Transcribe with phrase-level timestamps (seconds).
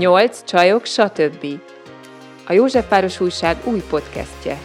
[0.00, 1.46] Nyolc csajok, stb.
[2.46, 4.58] A Józsefváros Újság új podcastje.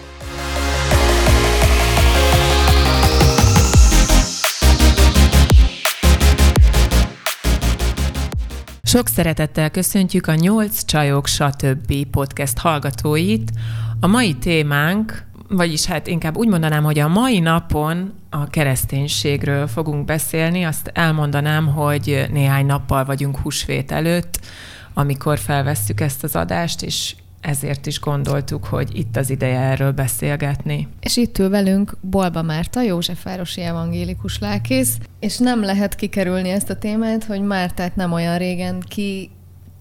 [8.84, 11.93] Sok szeretettel köszöntjük a Nyolc csajok, stb.
[12.11, 13.52] podcast hallgatóit.
[13.99, 20.05] A mai témánk vagyis hát inkább úgy mondanám, hogy a mai napon a kereszténységről fogunk
[20.05, 20.63] beszélni.
[20.63, 24.39] Azt elmondanám, hogy néhány nappal vagyunk húsvét előtt,
[24.98, 30.88] amikor felvesszük ezt az adást, és ezért is gondoltuk, hogy itt az ideje erről beszélgetni.
[30.99, 36.76] És itt ül velünk Bolba Márta, Józsefvárosi evangélikus lelkész, és nem lehet kikerülni ezt a
[36.76, 39.30] témát, hogy Mártát nem olyan régen ki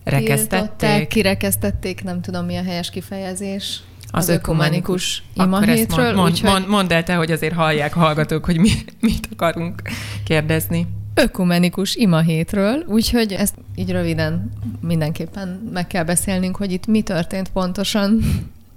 [0.05, 1.09] Rekesztették.
[1.09, 6.05] Kirekesztették, nem tudom mi a helyes kifejezés az, az ökumenikus imahétről.
[6.05, 6.51] Mond, mond, úgyhogy...
[6.51, 8.71] mond, mondd el te, hogy azért hallják hallgatók, hogy mi,
[9.01, 9.83] mit akarunk
[10.25, 10.87] kérdezni.
[11.15, 14.51] Ökumenikus imahétről, úgyhogy ezt így röviden
[14.81, 18.21] mindenképpen meg kell beszélnünk, hogy itt mi történt pontosan.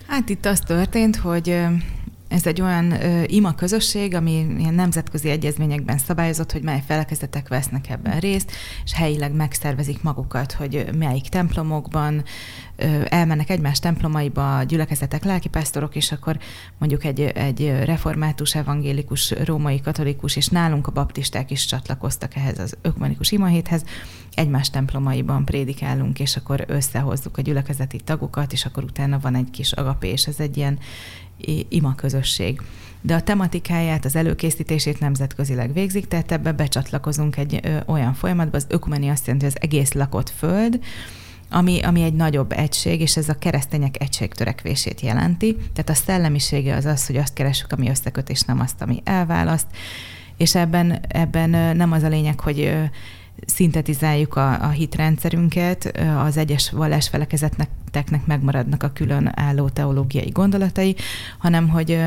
[0.08, 1.60] Hát itt az történt, hogy
[2.28, 7.90] ez egy olyan ö, ima közösség, ami ilyen nemzetközi egyezményekben szabályozott, hogy mely felekezetek vesznek
[7.90, 8.52] ebben részt,
[8.84, 12.24] és helyileg megszervezik magukat, hogy melyik templomokban
[13.06, 16.38] elmennek egymás templomaiba a gyülekezetek, lelkipásztorok, és akkor
[16.78, 22.78] mondjuk egy, egy református, evangélikus, római, katolikus, és nálunk a baptisták is csatlakoztak ehhez az
[22.82, 23.84] ökumenikus imahéthez,
[24.34, 29.72] egymás templomaiban prédikálunk, és akkor összehozzuk a gyülekezeti tagokat, és akkor utána van egy kis
[29.72, 30.80] agapé, és ez egy ilyen
[31.70, 32.62] ima közösség.
[33.02, 38.66] De a tematikáját, az előkészítését nemzetközileg végzik, tehát ebbe becsatlakozunk egy ö, olyan folyamatba, az
[38.70, 40.80] ökumeni azt jelenti, hogy az egész lakott föld,
[41.50, 45.56] ami, ami egy nagyobb egység, és ez a keresztények egységtörekvését jelenti.
[45.56, 49.68] Tehát a szellemisége az az, hogy azt keresünk, ami összeköt, és nem azt, ami elválaszt.
[50.38, 52.76] És ebben, ebben nem az a lényeg, hogy
[53.46, 60.96] szintetizáljuk a, a hitrendszerünket, az egyes vallásfelekezeteknek megmaradnak a külön álló teológiai gondolatai,
[61.38, 62.00] hanem hogy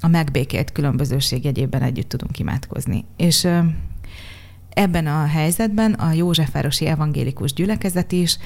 [0.00, 3.04] a megbékélt különbözőség jegyében együtt tudunk imádkozni.
[3.16, 3.48] És
[4.78, 8.38] ebben a helyzetben a Józsefvárosi Evangélikus Gyülekezet is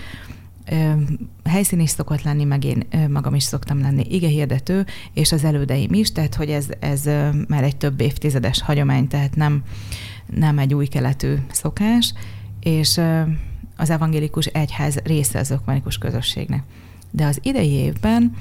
[1.45, 6.13] helyszín is szokott lenni, meg én magam is szoktam lenni igehirdető, és az elődeim is,
[6.13, 7.05] tehát hogy ez, ez
[7.49, 9.63] már egy több évtizedes hagyomány, tehát nem,
[10.27, 12.15] nem egy új keletű szokás,
[12.61, 13.01] és
[13.77, 16.63] az evangélikus egyház része az ökumenikus közösségnek.
[17.11, 18.35] De az idei évben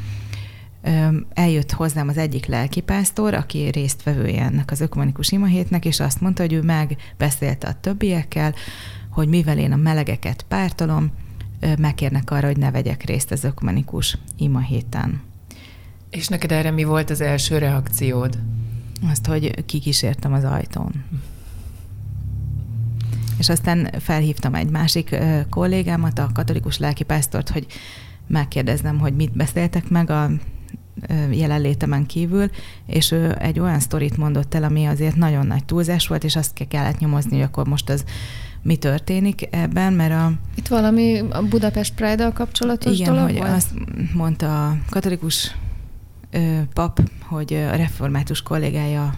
[1.34, 6.54] eljött hozzám az egyik lelkipásztor, aki résztvevője ennek az ökumenikus imahétnek, és azt mondta, hogy
[6.54, 8.54] ő megbeszélte a többiekkel,
[9.10, 11.12] hogy mivel én a melegeket pártolom,
[11.78, 15.22] megkérnek arra, hogy ne vegyek részt az ökumenikus imahéten.
[16.10, 18.40] És neked erre mi volt az első reakciód?
[19.10, 21.04] Azt, hogy kikísértem az ajtón.
[23.38, 25.16] És aztán felhívtam egy másik
[25.50, 27.66] kollégámat, a katolikus lelkipásztort, hogy
[28.28, 30.30] megkérdeznem, hogy mit beszéltek meg a
[31.32, 32.50] jelenlétemen kívül,
[32.86, 36.68] és ő egy olyan sztorit mondott el, ami azért nagyon nagy túlzás volt, és azt
[36.68, 38.04] kellett nyomozni, hogy akkor most az
[38.62, 40.32] mi történik ebben, mert a...
[40.56, 43.52] Itt valami a Budapest Pride-dal kapcsolatos igen, dolog hogy volt?
[43.52, 43.72] azt
[44.14, 45.56] mondta a katolikus
[46.32, 49.14] ö, pap, hogy a református kollégája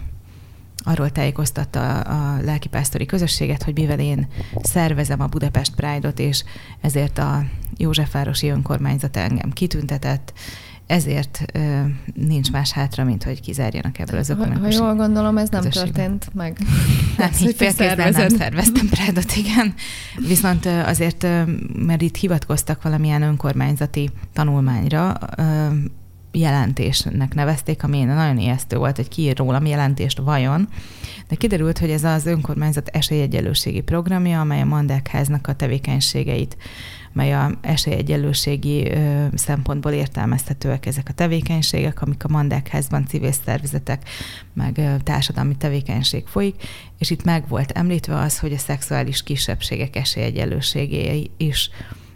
[0.84, 4.26] arról tájékoztatta a lelkipásztori közösséget, hogy mivel én
[4.62, 6.44] szervezem a Budapest Pride-ot, és
[6.80, 7.44] ezért a
[7.76, 10.32] Józsefvárosi önkormányzat engem kitüntetett,
[10.86, 11.80] ezért ö,
[12.14, 16.34] nincs más hátra, mint hogy kizárjanak ebből az ökumenikus Ha jól gondolom, ez nem történt
[16.34, 16.58] meg.
[17.18, 19.74] Nem, így félkézzel nem szerveztem Prádot, igen.
[20.28, 21.26] Viszont azért,
[21.76, 25.18] mert itt hivatkoztak valamilyen önkormányzati tanulmányra,
[26.34, 30.68] jelentésnek nevezték, ami nagyon ijesztő volt, hogy kiír rólam jelentést vajon,
[31.28, 36.56] de kiderült, hogy ez az önkormányzat esélyegyelőségi programja, amely a Mandákháznak a tevékenységeit
[37.14, 38.92] mely a esélyegyenlőségi
[39.34, 44.08] szempontból értelmezhetőek ezek a tevékenységek, amik a Mandákházban civil szervezetek,
[44.52, 46.62] meg társadalmi tevékenység folyik,
[46.98, 51.70] és itt meg volt említve az, hogy a szexuális kisebbségek esélyegyenlőségé is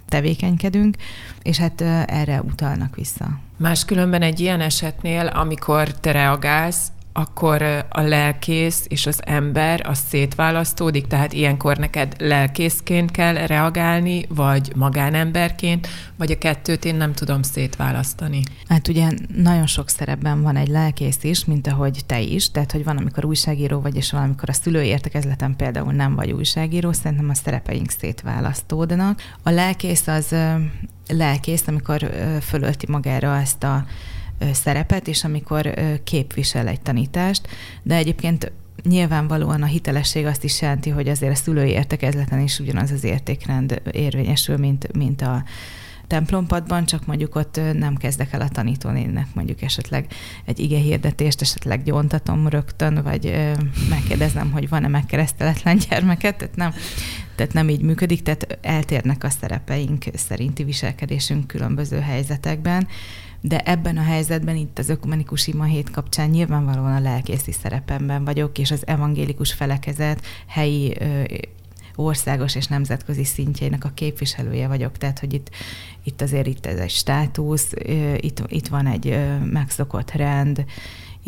[0.09, 0.97] tevékenykedünk,
[1.43, 3.41] és hát erre utalnak vissza.
[3.57, 6.87] Máskülönben egy ilyen esetnél, amikor te reagálsz,
[7.19, 14.73] akkor a lelkész és az ember az szétválasztódik, tehát ilyenkor neked lelkészként kell reagálni, vagy
[14.77, 18.43] magánemberként, vagy a kettőt én nem tudom szétválasztani.
[18.69, 22.85] Hát ugye nagyon sok szerepben van egy lelkész is, mint ahogy te is, tehát hogy
[22.85, 27.29] van, amikor újságíró vagy, és van, amikor a szülői értekezleten például nem vagy újságíró, szerintem
[27.29, 29.23] a szerepeink szétválasztódnak.
[29.43, 30.35] A lelkész az
[31.09, 32.11] lelkész, amikor
[32.43, 33.85] fölölti magára ezt a
[34.53, 35.75] szerepet, és amikor
[36.05, 37.49] képvisel egy tanítást,
[37.83, 38.53] de egyébként
[38.83, 43.83] nyilvánvalóan a hitelesség azt is jelenti, hogy azért a szülői értekezleten is ugyanaz az értékrend
[43.93, 45.45] érvényesül, mint, mint a
[46.09, 50.07] templompadban, csak mondjuk ott nem kezdek el a tanítónének mondjuk esetleg
[50.45, 53.53] egy ige hirdetést, esetleg gyóntatom rögtön, vagy
[53.89, 56.73] megkérdezem, hogy van-e megkereszteletlen gyermeket, tehát nem,
[57.35, 62.89] tehát nem így működik, tehát eltérnek a szerepeink szerinti viselkedésünk különböző helyzetekben,
[63.41, 68.59] de ebben a helyzetben itt az ökumenikus ima hét kapcsán nyilvánvalóan a lelkészi szerepemben vagyok,
[68.59, 70.97] és az evangélikus felekezet helyi
[71.95, 75.51] országos és nemzetközi szintjének a képviselője vagyok, tehát hogy itt,
[76.05, 77.73] itt azért itt ez egy státusz,
[78.17, 80.65] itt, itt van egy megszokott rend,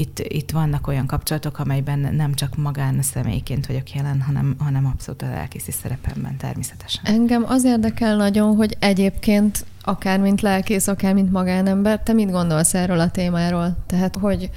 [0.01, 5.23] itt, itt vannak olyan kapcsolatok, amelyben nem csak magán személyként vagyok jelen, hanem, hanem abszolút
[5.23, 7.05] a lelkészi szerepemben természetesen.
[7.05, 12.75] Engem az érdekel nagyon, hogy egyébként akár mint lelkész, akár mint magánember, te mit gondolsz
[12.75, 13.77] erről a témáról?
[13.87, 14.51] Tehát, hogy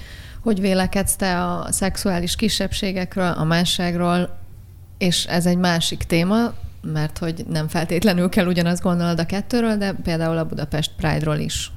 [0.43, 4.37] hogy vélekedsz te a szexuális kisebbségekről, a másságról,
[4.97, 9.93] és ez egy másik téma, mert hogy nem feltétlenül kell ugyanazt gondolnod a kettőről, de
[9.93, 11.71] például a Budapest Pride-ról is.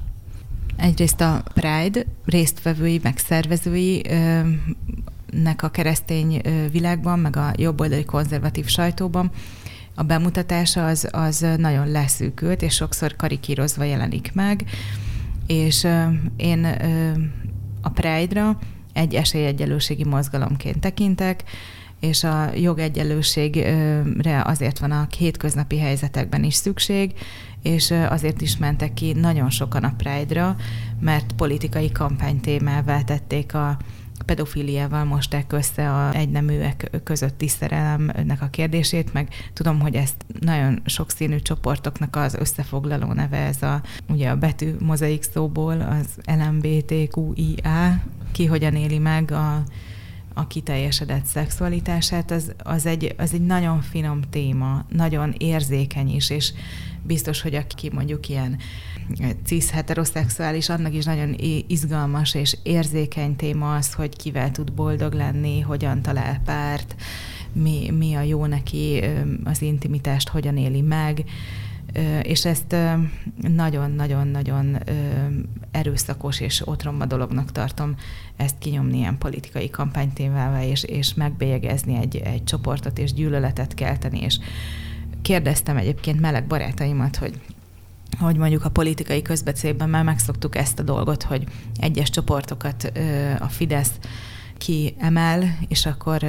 [0.77, 4.05] Egyrészt a Pride résztvevői, meg szervezői
[5.31, 6.41] nek a keresztény
[6.71, 9.31] világban, meg a jobboldali konzervatív sajtóban.
[9.95, 14.63] A bemutatása az, az nagyon leszűkült, és sokszor karikírozva jelenik meg,
[15.47, 15.87] és
[16.35, 16.65] én
[17.81, 18.59] a Pride-ra
[18.93, 21.43] egy esélyegyelőségi mozgalomként tekintek,
[21.99, 27.13] és a jogegyenlőségre azért van a hétköznapi helyzetekben is szükség,
[27.67, 30.55] és azért is mentek ki nagyon sokan a Pride-ra,
[30.99, 33.77] mert politikai kampánytémává tették a
[34.25, 41.39] pedofiliával mosták össze a egyneműek közötti szerelemnek a kérdését, meg tudom, hogy ezt nagyon sokszínű
[41.39, 48.75] csoportoknak az összefoglaló neve, ez a, ugye a betű mozaik szóból az LMBTQIA, ki hogyan
[48.75, 49.63] éli meg a
[50.37, 56.53] a kiteljesedett szexualitását, az, az, egy, az egy nagyon finom téma, nagyon érzékeny is, és
[57.07, 58.57] biztos, hogy aki mondjuk ilyen
[59.45, 61.35] cis heteroszexuális, annak is nagyon
[61.67, 66.95] izgalmas és érzékeny téma az, hogy kivel tud boldog lenni, hogyan talál párt,
[67.51, 69.03] mi, mi a jó neki,
[69.43, 71.23] az intimitást hogyan éli meg,
[72.21, 72.75] és ezt
[73.37, 74.77] nagyon-nagyon-nagyon
[75.71, 77.95] erőszakos és otromba dolognak tartom
[78.35, 84.39] ezt kinyomni ilyen politikai kampánytémával, és, és megbélyegezni egy, egy csoportot, és gyűlöletet kelteni, és
[85.27, 87.41] kérdeztem egyébként meleg barátaimat, hogy
[88.19, 91.43] hogy mondjuk a politikai közbeszédben már megszoktuk ezt a dolgot, hogy
[91.79, 92.91] egyes csoportokat
[93.39, 93.91] a Fidesz
[94.57, 96.25] kiemel, és akkor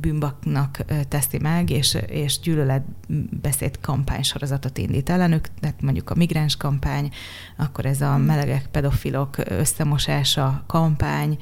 [0.00, 7.10] bűnbaknak teszi meg, és, és gyűlöletbeszéd kampánysorozatot indít ellenük, tehát mondjuk a migráns kampány,
[7.56, 11.38] akkor ez a melegek, pedofilok összemosása kampány,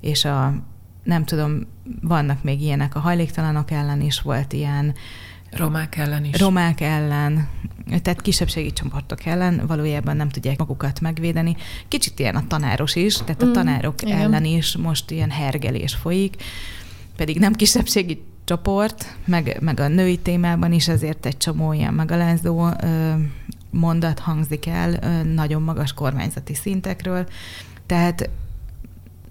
[0.00, 0.54] és a
[1.02, 1.66] nem tudom,
[2.00, 4.94] vannak még ilyenek, a hajléktalanok ellen is volt ilyen,
[5.56, 6.38] Romák ellen is.
[6.38, 7.48] Romák ellen,
[8.02, 11.56] tehát kisebbségi csoportok ellen valójában nem tudják magukat megvédeni.
[11.88, 15.94] Kicsit ilyen a tanáros is, tehát a mm, tanárok mm, ellen is most ilyen hergelés
[15.94, 16.42] folyik,
[17.16, 22.66] pedig nem kisebbségi csoport, meg, meg a női témában is azért egy csomó ilyen megalázó
[22.66, 23.12] ö,
[23.70, 27.26] mondat hangzik el ö, nagyon magas kormányzati szintekről.
[27.86, 28.30] Tehát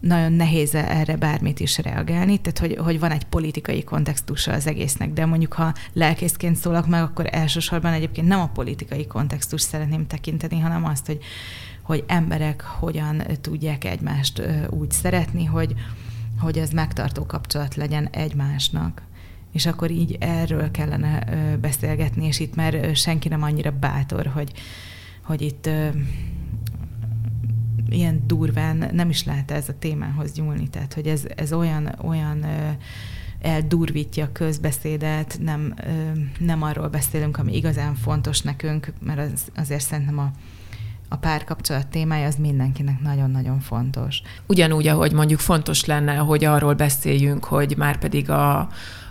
[0.02, 5.14] nagyon nehéz erre bármit is reagálni, tehát hogy, hogy van egy politikai kontextusa az egésznek,
[5.14, 10.60] de mondjuk ha lelkészként szólok meg, akkor elsősorban egyébként nem a politikai kontextus szeretném tekinteni,
[10.60, 11.20] hanem azt, hogy,
[11.82, 15.74] hogy emberek hogyan tudják egymást úgy szeretni, hogy,
[16.40, 19.02] hogy ez megtartó kapcsolat legyen egymásnak.
[19.52, 21.24] És akkor így erről kellene
[21.62, 24.52] beszélgetni, és itt már senki nem annyira bátor, hogy,
[25.24, 25.70] hogy itt
[27.92, 30.70] ilyen durván nem is lehet ez a témához nyúlni.
[30.70, 32.46] Tehát, hogy ez, ez olyan, olyan
[33.42, 35.74] eldurvítja a közbeszédet, nem,
[36.40, 40.32] nem arról beszélünk, ami igazán fontos nekünk, mert az, azért szerintem a,
[41.10, 44.22] a párkapcsolat témája az mindenkinek nagyon-nagyon fontos.
[44.48, 48.60] Ugyanúgy, ahogy mondjuk fontos lenne, hogy arról beszéljünk, hogy már pedig a,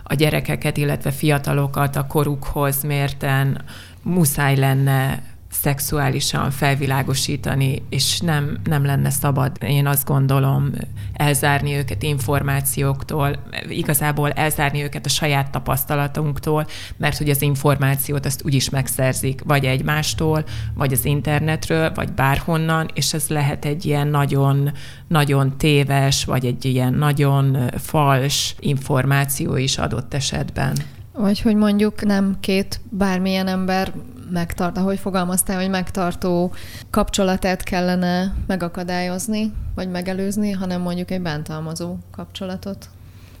[0.03, 3.61] a gyerekeket, illetve fiatalokat a korukhoz mérten
[4.01, 5.23] muszáj lenne
[5.61, 10.71] szexuálisan felvilágosítani, és nem, nem lenne szabad, én azt gondolom,
[11.13, 13.39] elzárni őket információktól,
[13.69, 20.43] igazából elzárni őket a saját tapasztalatunktól, mert hogy az információt azt úgyis megszerzik, vagy egymástól,
[20.73, 24.71] vagy az internetről, vagy bárhonnan, és ez lehet egy ilyen nagyon,
[25.07, 30.75] nagyon téves, vagy egy ilyen nagyon fals információ is adott esetben.
[31.13, 33.93] Vagy hogy mondjuk nem két bármilyen ember
[34.31, 36.53] megtart, ahogy fogalmaztál, hogy megtartó
[36.89, 42.89] kapcsolatát kellene megakadályozni, vagy megelőzni, hanem mondjuk egy bántalmazó kapcsolatot.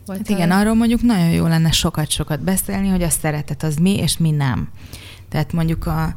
[0.05, 3.97] Vagy hát igen, arról mondjuk nagyon jó lenne sokat-sokat beszélni, hogy a szeretet az mi,
[3.97, 4.69] és mi nem.
[5.29, 6.13] Tehát mondjuk a,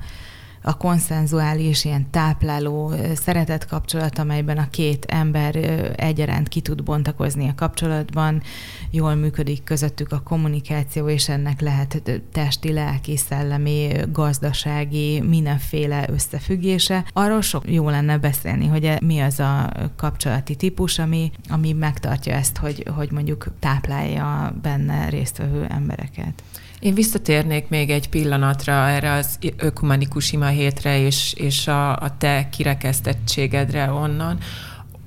[0.66, 5.56] a konszenzuális, ilyen tápláló szeretet kapcsolat, amelyben a két ember
[5.96, 8.42] egyaránt ki tud bontakozni a kapcsolatban,
[8.90, 12.02] jól működik közöttük a kommunikáció, és ennek lehet
[12.32, 17.04] testi, lelki, szellemi, gazdasági, mindenféle összefüggése.
[17.12, 22.34] Arról sok jó lenne beszélni, hogy e, mi az a kapcsolati típus, ami, ami megtartja
[22.34, 26.42] ezt, hogy, hogy mondjuk táplálja benne résztvevő embereket.
[26.84, 32.48] Én visszatérnék még egy pillanatra erre az ökumenikus ima hétre és, és a, a te
[32.48, 34.38] kirekesztettségedre onnan,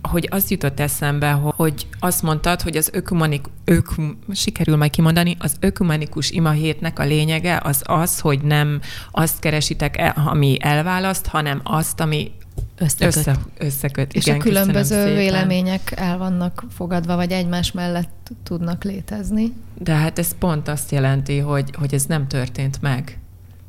[0.01, 5.55] hogy az jutott eszembe, hogy azt mondtad, hogy az ökumenik, ökum, sikerül majd kimondani, az
[5.59, 8.81] ökumenikus ima hétnek a lényege az az, hogy nem
[9.11, 12.31] azt keresitek, e, ami elválaszt, hanem azt, ami
[12.77, 13.15] Összeköt.
[13.15, 14.13] Össze, összeköt.
[14.13, 19.53] És Igen, a különböző vélemények el vannak fogadva, vagy egymás mellett tudnak létezni.
[19.77, 23.19] De hát ez pont azt jelenti, hogy, hogy ez nem történt meg.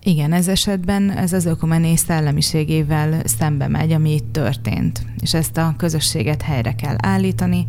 [0.02, 5.02] Igen, ez esetben ez az ökumené szellemiségével szembe megy, ami itt történt.
[5.20, 7.66] És ezt a közösséget helyre kell állítani,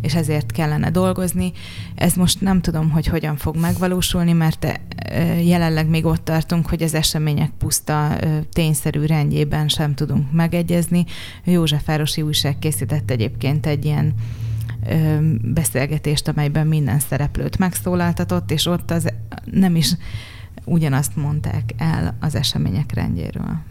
[0.00, 1.52] és ezért kellene dolgozni.
[1.94, 4.80] Ez most nem tudom, hogy hogyan fog megvalósulni, mert
[5.44, 8.18] jelenleg még ott tartunk, hogy az események puszta
[8.52, 11.04] tényszerű rendjében sem tudunk megegyezni.
[11.44, 14.14] Józsefvárosi újság készített egyébként egy ilyen
[15.42, 19.08] beszélgetést, amelyben minden szereplőt megszólaltatott, és ott az
[19.44, 19.92] nem is
[20.64, 23.66] ugyanazt mondták el az események rendjéről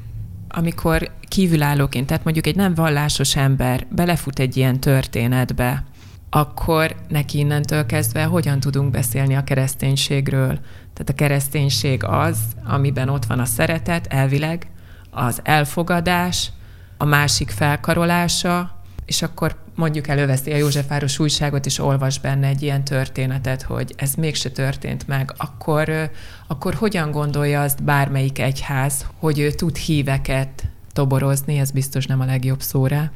[0.50, 5.84] amikor kívülállóként, tehát mondjuk egy nem vallásos ember belefut egy ilyen történetbe,
[6.30, 10.60] akkor neki innentől kezdve hogyan tudunk beszélni a kereszténységről?
[10.94, 14.68] Tehát a kereszténység az, amiben ott van a szeretet, elvileg,
[15.10, 16.52] az elfogadás,
[16.98, 22.84] a másik felkarolása, és akkor mondjuk előveszi a Józsefváros újságot, és olvas benne egy ilyen
[22.84, 26.12] történetet, hogy ez mégse történt meg, akkor,
[26.48, 32.26] akkor hogyan gondolja azt bármelyik egyház, hogy ő tud híveket toborozni, ez biztos nem a
[32.26, 33.12] legjobb szóra.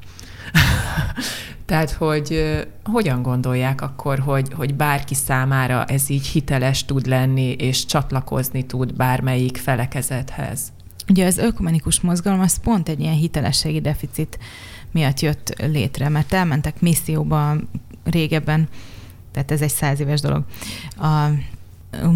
[1.72, 2.44] Tehát, hogy
[2.84, 8.94] hogyan gondolják akkor, hogy, hogy bárki számára ez így hiteles tud lenni, és csatlakozni tud
[8.94, 10.72] bármelyik felekezethez?
[11.10, 14.40] Ugye az ökumenikus mozgalom az pont egy ilyen hitelességi deficit
[14.92, 17.56] miatt jött létre, mert elmentek misszióba
[18.04, 18.68] régebben,
[19.32, 20.44] tehát ez egy száz éves dolog,
[20.98, 21.28] a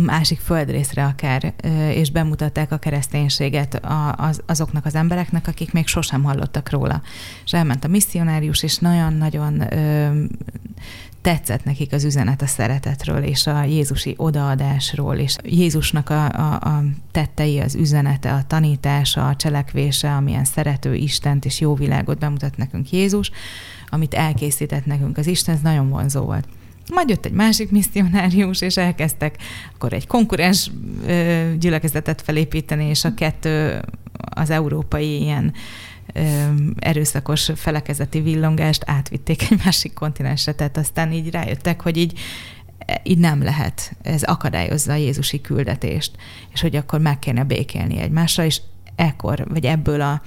[0.05, 1.53] másik földrészre akár,
[1.93, 3.81] és bemutatták a kereszténységet
[4.15, 7.01] az, azoknak az embereknek, akik még sosem hallottak róla.
[7.45, 9.63] És elment a misszionárius, és nagyon-nagyon
[11.25, 16.83] tetszett nekik az üzenet a szeretetről, és a Jézusi odaadásról, és Jézusnak a, a, a
[17.11, 22.91] tettei, az üzenete, a tanítása, a cselekvése, amilyen szerető Istent és jó világot bemutat nekünk
[22.91, 23.31] Jézus,
[23.89, 26.47] amit elkészített nekünk az Isten, ez nagyon vonzó volt.
[26.93, 29.37] Majd jött egy másik misszionárius, és elkezdtek
[29.73, 30.71] akkor egy konkurens
[31.59, 33.81] gyülekezetet felépíteni, és a kettő
[34.17, 35.53] az európai ilyen
[36.79, 42.19] erőszakos felekezeti villongást átvitték egy másik kontinensre, tehát aztán így rájöttek, hogy így
[43.03, 46.11] így nem lehet, ez akadályozza a Jézusi küldetést,
[46.53, 48.61] és hogy akkor meg kéne békélni egymásra, és
[48.95, 50.21] ekkor, vagy ebből a,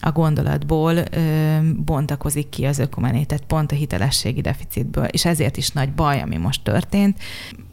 [0.00, 5.70] a gondolatból ö, bontakozik ki az ökumené, tehát pont a hitelességi deficitből, és ezért is
[5.70, 7.18] nagy baj, ami most történt,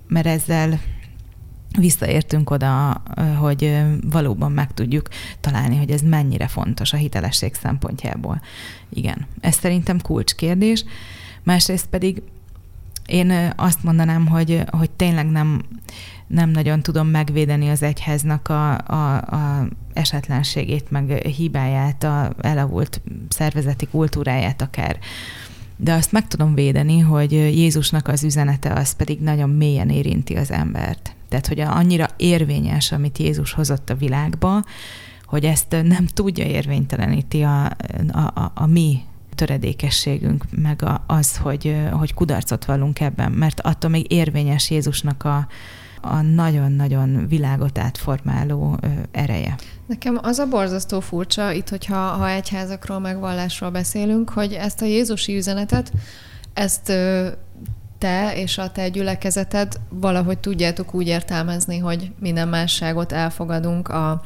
[0.08, 0.80] mert ezzel
[1.78, 3.02] visszaértünk oda,
[3.40, 5.08] hogy valóban meg tudjuk
[5.40, 8.42] találni, hogy ez mennyire fontos a hitelesség szempontjából.
[8.90, 10.86] Igen, ez szerintem kulcskérdés.
[11.44, 12.22] Másrészt pedig
[13.06, 15.62] én azt mondanám, hogy, hogy tényleg nem,
[16.28, 23.88] nem nagyon tudom megvédeni az egyháznak a, a, a esetlenségét, meg hibáját, a elavult szervezeti
[23.88, 24.98] kultúráját akár.
[25.78, 30.52] De azt meg tudom védeni, hogy Jézusnak az üzenete az pedig nagyon mélyen érinti az
[30.52, 31.16] embert.
[31.30, 34.64] Tehát, hogy annyira érvényes, amit Jézus hozott a világba,
[35.26, 37.66] hogy ezt nem tudja érvényteleníti a,
[38.12, 39.02] a, a, a mi
[39.36, 45.48] töredékességünk, meg a, az, hogy, hogy kudarcot vallunk ebben, mert attól még érvényes Jézusnak a,
[46.02, 48.80] a nagyon-nagyon világot átformáló
[49.12, 49.56] ereje.
[49.88, 54.86] Nekem az a borzasztó furcsa itt, hogyha ha egyházakról, meg vallásról beszélünk, hogy ezt a
[54.86, 55.92] Jézusi üzenetet,
[56.54, 56.94] ezt
[57.98, 64.22] te és a te gyülekezeted valahogy tudjátok úgy értelmezni, hogy minden másságot elfogadunk, a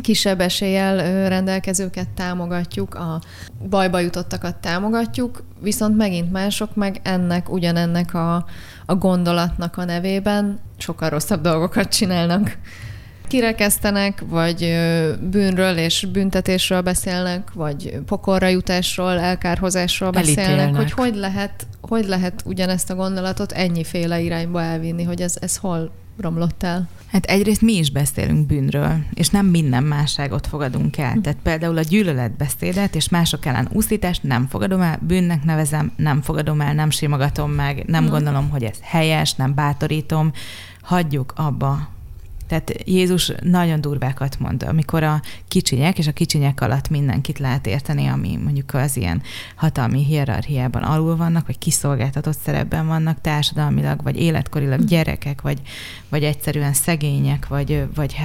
[0.00, 3.20] kisebb eséllyel rendelkezőket támogatjuk, a
[3.68, 8.46] bajba jutottakat támogatjuk, viszont megint mások meg ennek, ugyanennek a,
[8.86, 12.58] a gondolatnak a nevében sokkal rosszabb dolgokat csinálnak.
[13.30, 14.78] kirekesztenek, vagy
[15.30, 20.76] bűnről és büntetésről beszélnek, vagy pokorra jutásról, elkárhozásról beszélnek, Elítélnek.
[20.76, 25.90] hogy hogy lehet, hogy lehet ugyanezt a gondolatot ennyiféle irányba elvinni, hogy ez, ez hol
[26.20, 26.88] romlott el?
[27.06, 31.12] Hát egyrészt mi is beszélünk bűnről, és nem minden másságot fogadunk el.
[31.12, 31.20] Hm.
[31.20, 36.60] Tehát például a gyűlöletbeszédet és mások ellen úszítást nem fogadom el, bűnnek nevezem, nem fogadom
[36.60, 38.10] el, nem simogatom meg, nem hm.
[38.10, 40.32] gondolom, hogy ez helyes, nem bátorítom,
[40.82, 41.88] hagyjuk abba
[42.50, 48.06] tehát Jézus nagyon durvákat mond, amikor a kicsinyek, és a kicsinyek alatt mindenkit lehet érteni,
[48.06, 49.22] ami mondjuk az ilyen
[49.56, 54.86] hatalmi hierarchiában alul vannak, vagy kiszolgáltatott szerepben vannak társadalmilag, vagy életkorilag hm.
[54.86, 55.60] gyerekek, vagy,
[56.08, 58.16] vagy egyszerűen szegények, vagy, vagy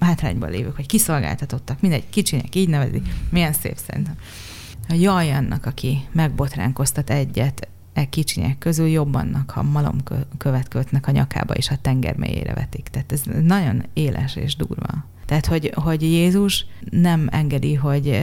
[0.00, 3.06] hátrányban lévők, vagy kiszolgáltatottak, mindegy, kicsinyek, így nevezik.
[3.30, 4.14] Milyen szép szerintem.
[4.88, 11.70] Jaj annak, aki megbotránkoztat egyet, e kicsinyek közül jobbannak, ha malomkövet kötnek a nyakába, és
[11.70, 12.88] a tenger mélyére vetik.
[12.88, 15.04] Tehát ez nagyon éles és durva.
[15.26, 18.20] Tehát, hogy, hogy Jézus nem engedi, hogy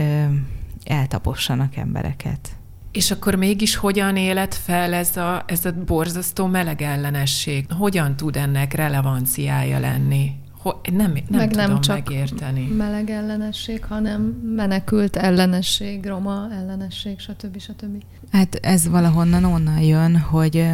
[0.84, 2.50] eltapossanak embereket.
[2.92, 7.72] És akkor mégis hogyan élet fel ez a, ez a borzasztó meleg ellenesség?
[7.72, 10.32] Hogyan tud ennek relevanciája lenni?
[10.58, 12.66] Ho- nem, nem Meg tudom nem csak megérteni.
[12.66, 14.22] meleg ellenesség, hanem
[14.56, 17.60] menekült ellenesség, roma ellenesség, stb.
[17.60, 18.02] stb.
[18.32, 20.66] Hát ez valahonnan onnan jön, hogy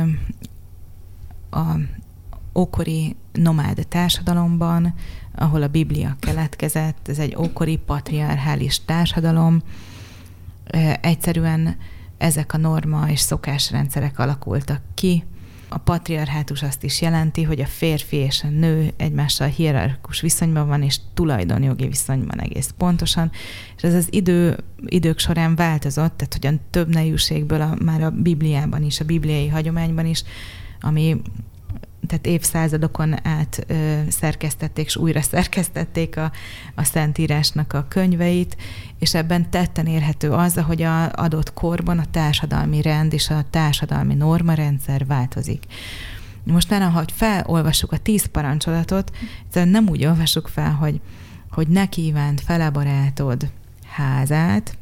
[1.50, 1.62] a
[2.59, 4.95] ókori nomád társadalomban,
[5.35, 9.62] ahol a Biblia keletkezett, ez egy ókori patriarchális társadalom,
[11.00, 11.76] egyszerűen
[12.19, 15.25] ezek a norma és szokásrendszerek alakultak ki,
[15.75, 20.83] a patriarhátus azt is jelenti, hogy a férfi és a nő egymással hierarchikus viszonyban van,
[20.83, 23.31] és tulajdonjogi viszonyban egész pontosan.
[23.76, 28.83] És ez az idő, idők során változott, tehát hogyan több nejűségből a, már a Bibliában
[28.83, 30.23] is, a bibliai hagyományban is,
[30.81, 31.23] ami
[32.07, 36.33] tehát évszázadokon át ö, szerkesztették, és újra szerkesztették a,
[36.75, 38.57] a Szentírásnak a könyveit,
[38.99, 44.14] és ebben tetten érhető az, hogy a adott korban a társadalmi rend és a társadalmi
[44.14, 45.64] normarendszer változik.
[46.45, 49.16] Most nálam, ha felolvassuk a tíz parancsolatot,
[49.52, 51.00] nem úgy olvassuk fel, hogy,
[51.50, 53.50] hogy ne kívánt fele barátod
[53.87, 54.76] házát,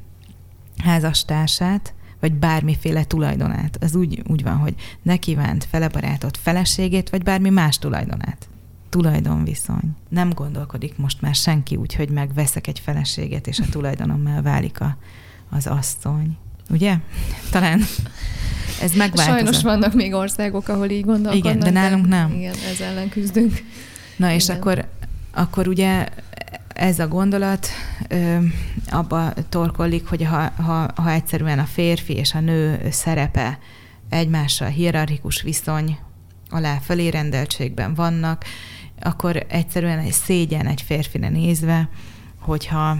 [0.79, 3.79] házastársát, vagy bármiféle tulajdonát.
[3.81, 8.49] Az úgy, úgy van, hogy ne kívánt fele barátot, feleségét, vagy bármi más tulajdonát.
[8.89, 9.97] Tulajdonviszony.
[10.09, 14.97] Nem gondolkodik most már senki úgy, hogy megveszek egy feleséget, és a tulajdonommal válik a,
[15.51, 16.37] az asszony.
[16.71, 16.97] Ugye?
[17.51, 17.81] Talán
[18.83, 19.25] ez megváltozott.
[19.25, 21.55] Sajnos vannak még országok, ahol így gondolkodnak.
[21.55, 22.33] Igen, de nálunk nem.
[22.33, 23.63] Igen, ez ellen küzdünk.
[24.17, 24.57] Na és igen.
[24.57, 24.89] akkor,
[25.31, 26.09] akkor ugye
[26.75, 27.69] ez a gondolat
[28.09, 28.37] ö,
[28.91, 33.59] abba torkollik, hogy ha, ha, ha egyszerűen a férfi és a nő szerepe
[34.09, 35.99] egymással hierarchikus viszony
[36.51, 38.45] alá felérendeltségben vannak,
[39.01, 41.89] akkor egyszerűen egy szégyen egy férfire nézve,
[42.41, 42.97] hogyha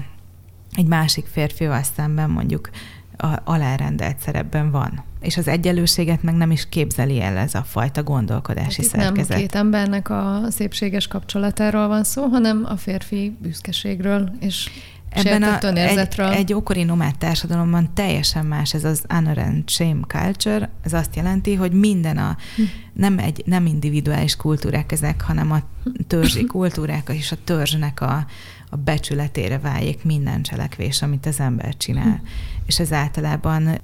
[0.73, 2.71] egy másik férfival szemben mondjuk
[3.17, 5.05] a, alárendelt szerepben van.
[5.21, 9.29] És az egyenlőséget meg nem is képzeli el ez a fajta gondolkodási hát szerkezet.
[9.29, 14.71] Nem két embernek a szépséges kapcsolatáról van szó, hanem a férfi büszkeségről és
[15.15, 20.71] Ebben a, egy, egy ókori nomád társadalomban teljesen más ez az honor and shame culture.
[20.83, 22.63] Ez azt jelenti, hogy minden a, hm.
[22.93, 25.61] nem, egy, nem individuális kultúrák ezek, hanem a
[26.07, 28.27] törzsi kultúrák és a törzsnek a,
[28.69, 32.17] a becsületére váljék minden cselekvés, amit az ember csinál.
[32.17, 32.27] Hm.
[32.67, 33.81] És ez általában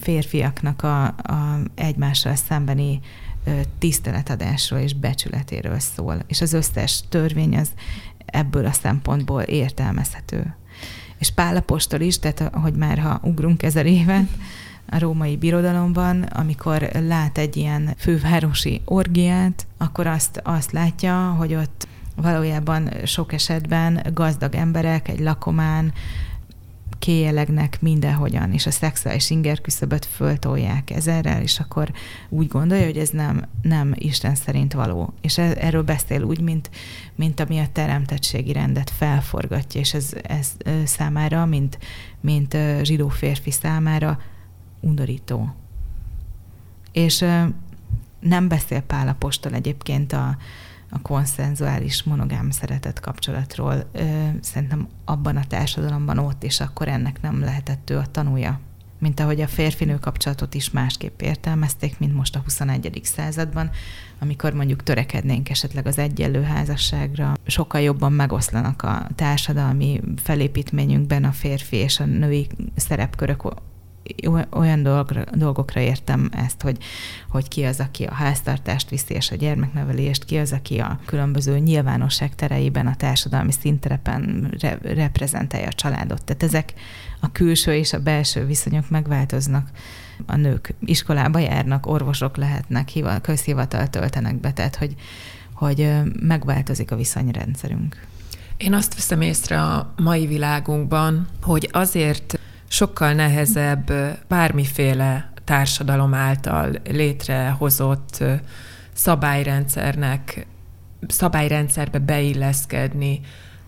[0.00, 3.00] férfiaknak a, a egymással szembeni
[3.78, 6.18] tiszteletadásról és becsületéről szól.
[6.26, 7.70] És az összes törvény az
[8.26, 10.54] ebből a szempontból értelmezhető.
[11.20, 14.28] És Pálapostól is, tehát hogy már ha ugrunk ezer évet,
[14.90, 21.88] a római birodalomban, amikor lát egy ilyen fővárosi orgiát, akkor azt, azt látja, hogy ott
[22.16, 25.92] valójában sok esetben gazdag emberek, egy lakomán,
[27.00, 31.92] kéjelegnek mindenhogyan, és a szexuális ingerküszöböt föltolják ezerrel, és akkor
[32.28, 35.14] úgy gondolja, hogy ez nem, nem Isten szerint való.
[35.20, 36.70] És e, erről beszél úgy, mint,
[37.14, 40.52] mint ami a teremtettségi rendet felforgatja, és ez, ez
[40.84, 41.78] számára, mint,
[42.20, 44.20] mint zsidó férfi számára
[44.80, 45.54] undorító.
[46.92, 47.24] És
[48.20, 50.36] nem beszél Pál Apostol egyébként a,
[50.90, 53.90] a konszenzuális monogám szeretet kapcsolatról.
[54.40, 58.60] Szerintem abban a társadalomban ott, és akkor ennek nem lehetett ő a tanúja.
[58.98, 63.00] Mint ahogy a férfinő kapcsolatot is másképp értelmezték, mint most a 21.
[63.02, 63.70] században,
[64.18, 71.76] amikor mondjuk törekednénk esetleg az egyenlő házasságra, sokkal jobban megoszlanak a társadalmi felépítményünkben a férfi
[71.76, 73.44] és a női szerepkörök
[74.50, 74.82] olyan
[75.32, 76.78] dolgokra, értem ezt, hogy,
[77.28, 81.58] hogy ki az, aki a háztartást viszi, és a gyermeknevelést, ki az, aki a különböző
[81.58, 86.24] nyilvánosság tereiben, a társadalmi szinterepen re- reprezentálja a családot.
[86.24, 86.72] Tehát ezek
[87.20, 89.68] a külső és a belső viszonyok megváltoznak.
[90.26, 92.92] A nők iskolába járnak, orvosok lehetnek,
[93.22, 94.94] közhivatal töltenek be, tehát hogy,
[95.54, 98.08] hogy megváltozik a viszonyrendszerünk.
[98.56, 102.39] Én azt veszem észre a mai világunkban, hogy azért
[102.70, 103.92] sokkal nehezebb
[104.28, 108.24] bármiféle társadalom által létrehozott
[108.92, 110.46] szabályrendszernek,
[111.08, 113.20] szabályrendszerbe beilleszkedni,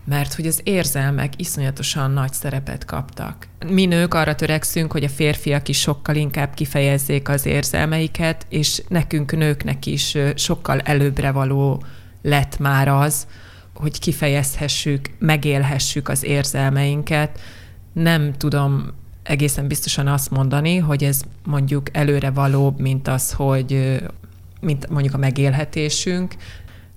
[0.04, 3.46] mert hogy az érzelmek iszonyatosan nagy szerepet kaptak.
[3.66, 9.36] Mi nők arra törekszünk, hogy a férfiak is sokkal inkább kifejezzék az érzelmeiket, és nekünk
[9.36, 11.84] nőknek is sokkal előbbre való
[12.22, 13.26] lett már az,
[13.74, 17.40] hogy kifejezhessük, megélhessük az érzelmeinket.
[17.92, 24.00] Nem tudom egészen biztosan azt mondani, hogy ez mondjuk előre valóbb, mint az, hogy
[24.60, 26.34] mint mondjuk a megélhetésünk,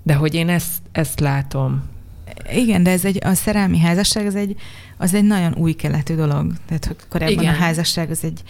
[0.04, 1.84] de hogy én ezt, ezt látom.
[2.54, 4.56] Igen, de ez egy, a szerelmi házasság az egy,
[4.98, 6.54] az egy nagyon új keletű dolog.
[6.66, 7.54] Tehát hogy korábban Igen.
[7.54, 8.42] a házasság az egy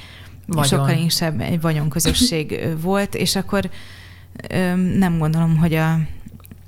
[0.47, 0.65] Vagyon.
[0.65, 3.69] sokkal inkább egy vagyonközösség volt, és akkor
[4.49, 5.99] öm, nem gondolom, hogy a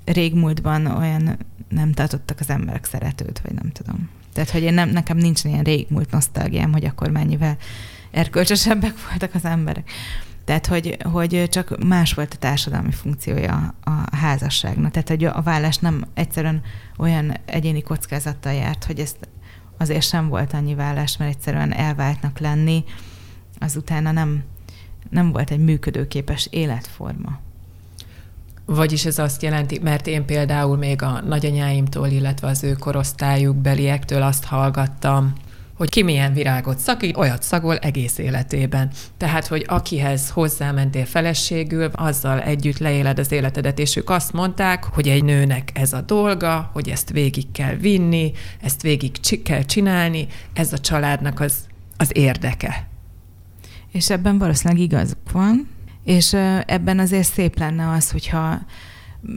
[0.05, 1.37] régmúltban olyan
[1.69, 4.09] nem tartottak az emberek szeretőt, vagy nem tudom.
[4.37, 7.57] Tehát, hogy én nem, nekem nincs ilyen régmúlt nosztalgiám, hogy akkor mennyivel
[8.11, 9.91] erkölcsösebbek voltak az emberek.
[10.45, 14.91] Tehát, hogy, hogy csak más volt a társadalmi funkciója a házasságnak.
[14.91, 16.61] Tehát, hogy a vállás nem egyszerűen
[16.97, 19.29] olyan egyéni kockázattal járt, hogy ezt
[19.77, 22.83] azért sem volt annyi vállás, mert egyszerűen elváltnak lenni,
[23.59, 24.43] azutána nem,
[25.09, 27.39] nem volt egy működőképes életforma.
[28.69, 34.21] Vagyis ez azt jelenti, mert én például még a nagyanyáimtól, illetve az ő korosztályuk beliektől
[34.21, 35.33] azt hallgattam,
[35.73, 38.89] hogy ki milyen virágot szakít, olyat szagol egész életében.
[39.17, 45.07] Tehát, hogy akihez hozzámentél feleségül, azzal együtt leéled az életedet, és ők azt mondták, hogy
[45.07, 49.11] egy nőnek ez a dolga, hogy ezt végig kell vinni, ezt végig
[49.43, 51.55] kell csinálni, ez a családnak az,
[51.97, 52.87] az érdeke.
[53.91, 55.67] És ebben valószínűleg igazuk van,
[56.07, 56.33] és
[56.65, 58.59] ebben azért szép lenne az, hogyha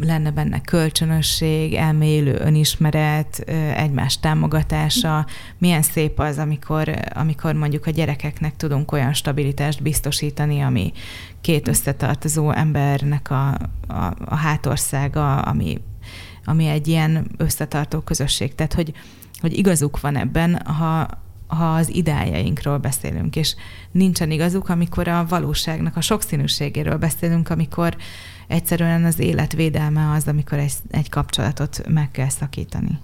[0.00, 3.38] lenne benne kölcsönösség, elmélyülő önismeret,
[3.76, 5.26] egymás támogatása.
[5.58, 10.92] Milyen szép az, amikor, amikor mondjuk a gyerekeknek tudunk olyan stabilitást biztosítani, ami
[11.40, 13.48] két összetartozó embernek a,
[13.86, 15.78] a, a hátországa, ami,
[16.44, 18.54] ami egy ilyen összetartó közösség.
[18.54, 18.92] Tehát, hogy,
[19.40, 21.08] hogy igazuk van ebben, ha,
[21.50, 23.54] ha az ideájainkról beszélünk, és
[23.90, 27.96] nincsen igazuk, amikor a valóságnak a sokszínűségéről beszélünk, amikor
[28.46, 32.98] egyszerűen az életvédelme az, amikor egy, egy kapcsolatot meg kell szakítani.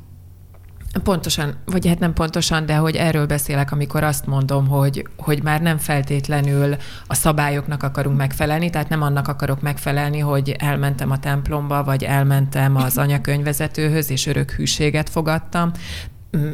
[1.02, 5.60] Pontosan, vagy hát nem pontosan, de hogy erről beszélek, amikor azt mondom, hogy, hogy már
[5.60, 11.84] nem feltétlenül a szabályoknak akarunk megfelelni, tehát nem annak akarok megfelelni, hogy elmentem a templomba,
[11.84, 15.70] vagy elmentem az anyakönyvezetőhöz, és örök hűséget fogadtam,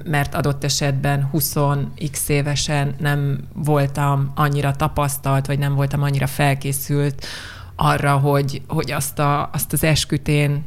[0.04, 7.26] mert adott esetben 20x évesen nem voltam annyira tapasztalt, vagy nem voltam annyira felkészült
[7.76, 10.64] arra, hogy, hogy azt, a, azt az eskütén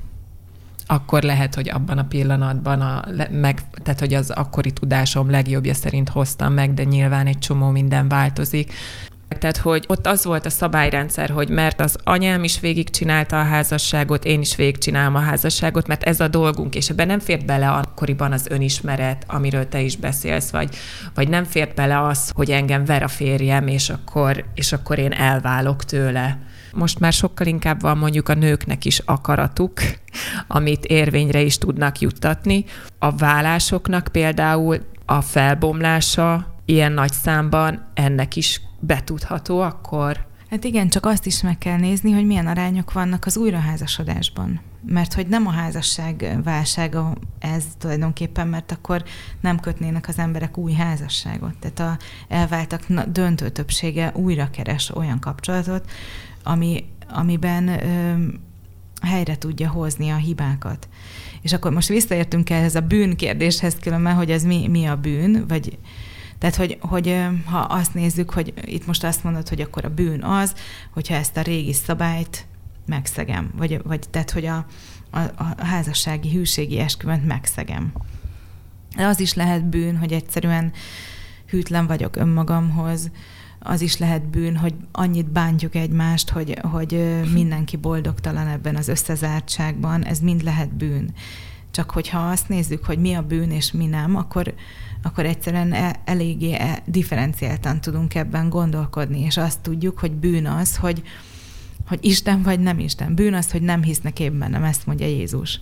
[0.87, 6.09] akkor lehet, hogy abban a pillanatban, a, meg, tehát hogy az akkori tudásom legjobbja szerint
[6.09, 8.73] hoztam meg, de nyilván egy csomó minden változik.
[9.27, 14.25] Tehát, hogy ott az volt a szabályrendszer, hogy mert az anyám is végigcsinálta a házasságot,
[14.25, 18.31] én is végigcsinálom a házasságot, mert ez a dolgunk, és ebben nem fért bele akkoriban
[18.31, 20.75] az önismeret, amiről te is beszélsz, vagy,
[21.13, 25.11] vagy nem fért bele az, hogy engem ver a férjem, és akkor, és akkor én
[25.11, 26.39] elválok tőle.
[26.73, 29.81] Most már sokkal inkább van mondjuk a nőknek is akaratuk,
[30.47, 32.65] amit érvényre is tudnak juttatni.
[32.99, 40.25] A vállásoknak például a felbomlása ilyen nagy számban ennek is betudható akkor?
[40.49, 44.61] Hát igen, csak azt is meg kell nézni, hogy milyen arányok vannak az újraházasodásban.
[44.87, 49.03] Mert hogy nem a házasság válsága ez tulajdonképpen, mert akkor
[49.41, 51.53] nem kötnének az emberek új házasságot.
[51.59, 55.89] Tehát a elváltak döntő többsége újra keres olyan kapcsolatot,
[56.43, 58.13] ami, amiben ö,
[59.01, 60.87] helyre tudja hozni a hibákat.
[61.41, 65.45] És akkor most visszaértünk ehhez a bűn kérdéshez különben, hogy ez mi, mi a bűn,
[65.47, 65.77] vagy
[66.37, 70.23] tehát, hogy, hogy ha azt nézzük, hogy itt most azt mondod, hogy akkor a bűn
[70.23, 70.55] az,
[70.93, 72.45] hogyha ezt a régi szabályt
[72.85, 74.65] megszegem, vagy, vagy tehát, hogy a,
[75.11, 77.91] a, a házassági hűségi esküvent megszegem.
[78.97, 80.71] Az is lehet bűn, hogy egyszerűen
[81.47, 83.11] hűtlen vagyok önmagamhoz,
[83.59, 90.05] az is lehet bűn, hogy annyit bántjuk egymást, hogy, hogy mindenki boldogtalan ebben az összezártságban,
[90.05, 91.13] ez mind lehet bűn.
[91.75, 94.53] Csak hogyha azt nézzük, hogy mi a bűn és mi nem, akkor,
[95.03, 100.75] akkor egyszerűen e, eléggé e, differenciáltan tudunk ebben gondolkodni, és azt tudjuk, hogy bűn az,
[100.77, 101.03] hogy,
[101.87, 103.15] hogy Isten vagy nem Isten.
[103.15, 105.59] Bűn az, hogy nem hisznek én bennem, ezt mondja Jézus.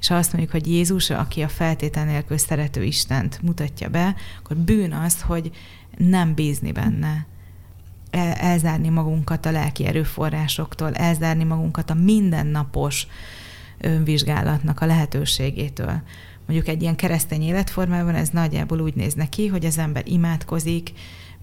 [0.00, 4.56] És ha azt mondjuk, hogy Jézus, aki a feltétel nélkül szerető Istent mutatja be, akkor
[4.56, 5.50] bűn az, hogy
[5.96, 7.26] nem bízni benne,
[8.36, 13.06] elzárni magunkat a lelki erőforrásoktól, elzárni magunkat a mindennapos
[13.78, 16.02] önvizsgálatnak a lehetőségétől.
[16.46, 20.92] Mondjuk egy ilyen keresztény életformában ez nagyjából úgy néz neki, hogy az ember imádkozik,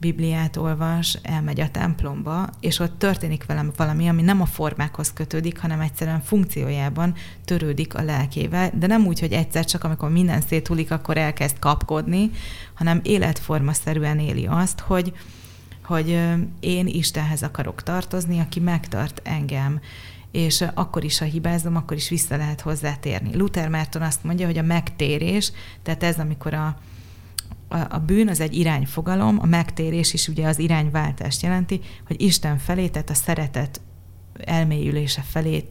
[0.02, 5.60] Bibliát olvas, elmegy a templomba, és ott történik velem valami, ami nem a formákhoz kötődik,
[5.60, 7.14] hanem egyszerűen funkciójában
[7.46, 12.32] törődik a lelkével, de nem úgy, hogy egyszer csak, amikor minden széthulik, akkor elkezd kapkodni,
[12.74, 15.14] hanem életformaszerűen éli azt, hogy,
[15.84, 16.20] hogy
[16.60, 19.80] én Istenhez akarok tartozni, aki megtart engem,
[20.32, 23.36] és akkor is, ha hibázom, akkor is vissza lehet hozzátérni.
[23.36, 25.52] Luther Márton azt mondja, hogy a megtérés,
[25.84, 26.78] tehát ez, amikor a,
[27.90, 32.88] a, bűn az egy irányfogalom, a megtérés is ugye az irányváltást jelenti, hogy Isten felé,
[32.88, 33.82] tehát a szeretet
[34.44, 35.70] elmélyülése felé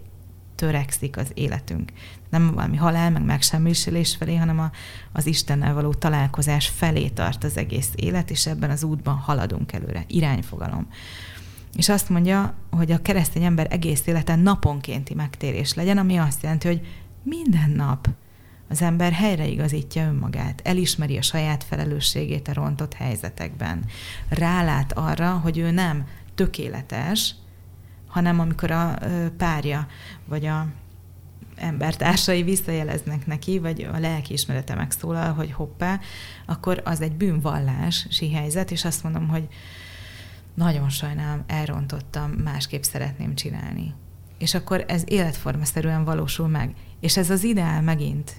[0.54, 1.92] törekszik az életünk.
[2.30, 4.70] Nem valami halál, meg megsemmisülés felé, hanem a,
[5.12, 10.04] az Istennel való találkozás felé tart az egész élet, és ebben az útban haladunk előre.
[10.06, 10.88] Irányfogalom.
[11.76, 16.66] És azt mondja, hogy a keresztény ember egész életen naponkénti megtérés legyen, ami azt jelenti,
[16.66, 16.86] hogy
[17.22, 18.08] minden nap
[18.68, 23.84] az ember helyreigazítja önmagát, elismeri a saját felelősségét a rontott helyzetekben,
[24.28, 27.34] rálát arra, hogy ő nem tökéletes,
[28.06, 28.98] hanem amikor a
[29.36, 29.86] párja
[30.24, 30.66] vagy a
[31.56, 36.00] embertársai visszajeleznek neki, vagy a lelkiismerete megszólal, hogy hoppá,
[36.46, 39.48] akkor az egy bűnvallási helyzet, és azt mondom, hogy
[40.54, 43.94] nagyon sajnálom, elrontottam, másképp szeretném csinálni.
[44.38, 46.74] És akkor ez életformaszerűen valósul meg.
[47.00, 48.32] És ez az ideál megint.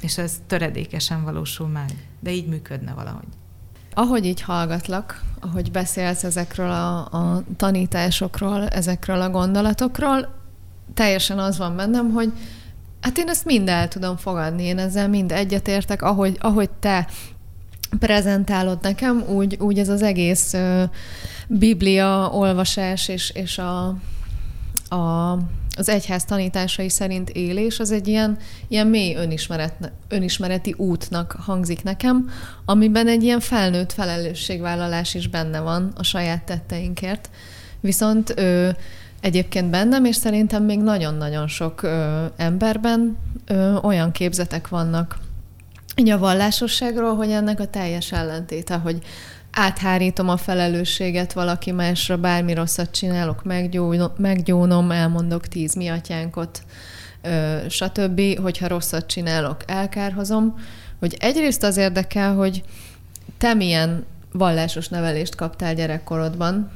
[0.00, 2.08] És ez töredékesen valósul meg.
[2.20, 3.28] De így működne valahogy.
[3.94, 10.34] Ahogy így hallgatlak, ahogy beszélsz ezekről a, a tanításokról, ezekről a gondolatokról,
[10.94, 12.32] teljesen az van bennem, hogy
[13.00, 17.08] hát én ezt mind el tudom fogadni, én ezzel mind egyetértek, ahogy, ahogy te
[17.98, 20.82] prezentálod nekem, úgy, úgy ez az egész uh,
[21.48, 23.86] biblia olvasás és, és a,
[24.88, 25.32] a,
[25.76, 32.30] az egyház tanításai szerint élés, az egy ilyen, ilyen mély önismeret, önismereti útnak hangzik nekem,
[32.64, 37.30] amiben egy ilyen felnőtt felelősségvállalás is benne van a saját tetteinkért.
[37.80, 38.68] Viszont ö,
[39.20, 45.18] egyébként bennem, és szerintem még nagyon-nagyon sok ö, emberben ö, olyan képzetek vannak,
[45.96, 48.98] így a vallásosságról, hogy ennek a teljes ellentéte, hogy
[49.52, 53.42] áthárítom a felelősséget valaki másra, bármi rosszat csinálok,
[54.16, 56.62] meggyónom, elmondok tíz miatyánkot,
[57.68, 60.58] stb., hogyha rosszat csinálok, elkárhozom,
[60.98, 62.62] hogy egyrészt az érdekel, hogy
[63.38, 66.70] te milyen vallásos nevelést kaptál gyerekkorodban,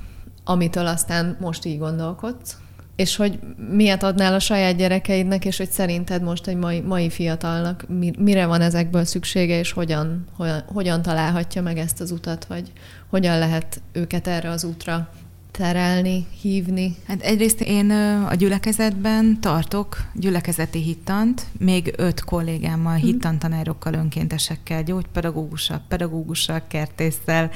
[0.44, 2.56] amitől aztán most így gondolkodsz,
[3.00, 3.38] és hogy
[3.70, 7.84] miért adnál a saját gyerekeidnek, és hogy szerinted most egy mai, mai fiatalnak
[8.18, 12.72] mire van ezekből szüksége, és hogyan, hogyan, hogyan találhatja meg ezt az utat, vagy
[13.08, 15.10] hogyan lehet őket erre az útra
[15.50, 16.96] terelni, hívni?
[17.06, 17.90] Hát egyrészt én
[18.28, 23.02] a gyülekezetben tartok gyülekezeti hittant, még öt kollégámmal, mm.
[23.02, 27.50] hittantanárokkal, önkéntesekkel, gyógypedagógussal, pedagógussal, kertésszel,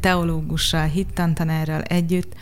[0.00, 2.34] teológussal, hittantanárral együtt,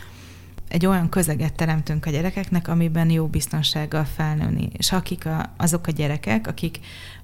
[0.67, 4.69] egy olyan közeget teremtünk a gyerekeknek, amiben jó biztonsággal felnőni.
[4.77, 6.79] És akik a, azok a gyerekek, akik,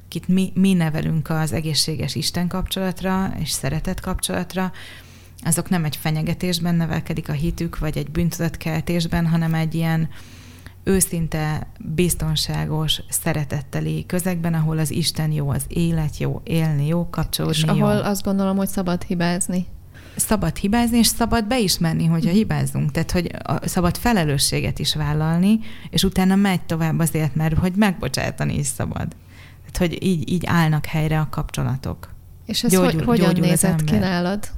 [0.06, 4.72] akit mi, mi nevelünk az egészséges Isten kapcsolatra és szeretet kapcsolatra,
[5.46, 10.10] azok nem egy fenyegetésben nevelkedik a hitük, vagy egy bűntudatkeltésben, hanem egy ilyen
[10.84, 17.64] őszinte, biztonságos, szeretetteli közegben, ahol az Isten jó, az élet jó, élni jó, kapcsolódni és
[17.64, 17.86] jó.
[17.86, 19.68] ahol azt gondolom, hogy szabad hibázni
[20.16, 22.38] szabad hibázni, és szabad beismerni, hogyha mhm.
[22.38, 22.92] hibázunk.
[22.92, 28.58] Tehát, hogy a, szabad felelősséget is vállalni, és utána megy tovább azért, mert hogy megbocsátani
[28.58, 29.08] is szabad.
[29.72, 32.10] Tehát, hogy így, így állnak helyre a kapcsolatok.
[32.46, 34.50] És ez gyógyul, hogy, hogyan nézett ki nálad?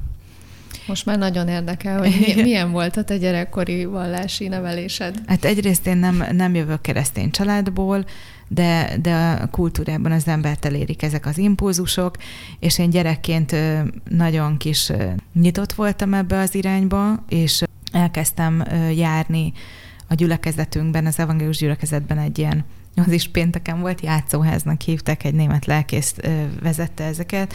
[0.87, 5.21] Most már nagyon érdekel, hogy milyen volt a te gyerekkori vallási nevelésed?
[5.27, 8.05] Hát egyrészt én nem, nem jövök keresztény családból,
[8.47, 12.15] de, de a kultúrában az embert elérik ezek az impulzusok,
[12.59, 13.55] és én gyerekként
[14.09, 14.91] nagyon kis
[15.33, 18.63] nyitott voltam ebbe az irányba, és elkezdtem
[18.95, 19.53] járni
[20.07, 25.65] a gyülekezetünkben, az evangélius gyülekezetben egy ilyen az is pénteken volt, játszóháznak hívtak, egy német
[25.65, 26.15] lelkész
[26.61, 27.53] vezette ezeket,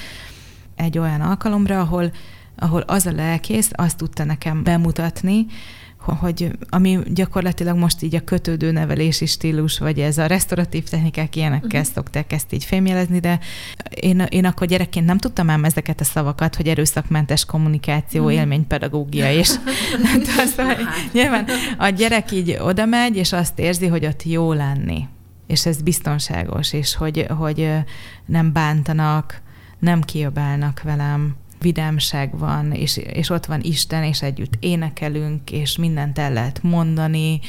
[0.76, 2.12] egy olyan alkalomra, ahol,
[2.56, 5.46] ahol az a lelkész azt tudta nekem bemutatni,
[6.00, 11.80] hogy ami gyakorlatilag most így a kötődő nevelési stílus, vagy ez a restauratív technikák ilyenekkel
[11.80, 11.94] uh-huh.
[11.94, 13.38] szokták ezt így fémjelezni, de
[13.94, 18.38] én, én akkor gyerekként nem tudtam ám ezeket a szavakat, hogy erőszakmentes kommunikáció, uh-huh.
[18.38, 19.48] élménypedagógia, és
[20.56, 20.76] szóval,
[21.12, 21.46] nyilván
[21.78, 25.08] a gyerek így oda megy, és azt érzi, hogy ott jó lenni,
[25.46, 27.72] és ez biztonságos, és hogy, hogy
[28.26, 29.40] nem bántanak,
[29.78, 36.18] nem kiabálnak velem, vidámság van, és, és ott van Isten, és együtt énekelünk, és mindent
[36.18, 37.40] el lehet mondani,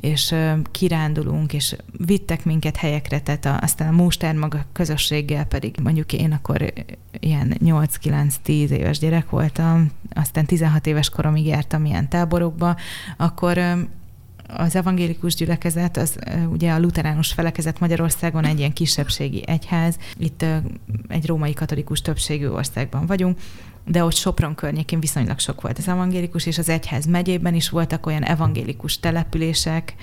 [0.00, 0.34] és
[0.70, 6.32] kirándulunk, és vittek minket helyekre, tehát a, aztán a Mústár maga közösséggel pedig mondjuk én
[6.32, 6.72] akkor
[7.20, 12.76] ilyen 8-9-10 éves gyerek voltam, aztán 16 éves koromig jártam ilyen táborokba,
[13.16, 13.58] akkor
[14.56, 16.18] az evangélikus gyülekezet, az
[16.50, 20.44] ugye a luteránus felekezet Magyarországon egy ilyen kisebbségi egyház, itt
[21.08, 23.38] egy római katolikus többségű országban vagyunk,
[23.86, 28.06] de ott Sopron környékén viszonylag sok volt az evangélikus, és az egyház megyében is voltak
[28.06, 29.94] olyan evangélikus települések,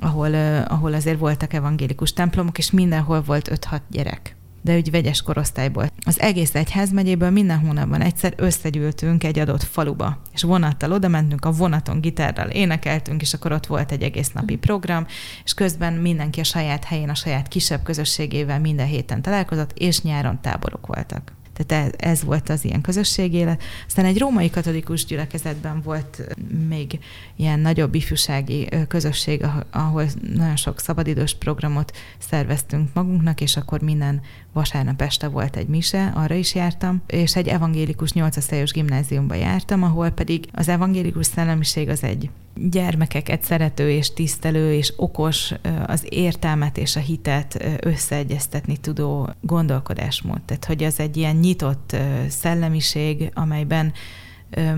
[0.00, 4.35] ahol, ahol azért voltak evangélikus templomok, és mindenhol volt 5-6 gyerek
[4.66, 5.90] de úgy vegyes korosztályból.
[6.04, 11.52] Az egész egyházmegyéből minden hónapban egyszer összegyűltünk egy adott faluba, és vonattal oda mentünk, a
[11.52, 15.06] vonaton gitárral énekeltünk, és akkor ott volt egy egész napi program,
[15.44, 20.40] és közben mindenki a saját helyén, a saját kisebb közösségével minden héten találkozott, és nyáron
[20.40, 21.35] táborok voltak.
[21.64, 23.62] Tehát ez volt az ilyen közösségélet.
[23.86, 26.36] Aztán egy római katolikus gyülekezetben volt
[26.68, 26.98] még
[27.36, 34.20] ilyen nagyobb ifjúsági közösség, ahol nagyon sok szabadidős programot szerveztünk magunknak, és akkor minden
[34.52, 40.10] vasárnap este volt egy mise, arra is jártam, és egy evangélikus nyolcasztályos gimnáziumba jártam, ahol
[40.10, 45.52] pedig az evangélikus szellemiség az egy gyermekeket szerető és tisztelő és okos,
[45.86, 50.42] az értelmet és a hitet összeegyeztetni tudó gondolkodásmód.
[50.42, 51.96] Tehát, hogy az egy ilyen nyitott
[52.28, 53.92] szellemiség, amelyben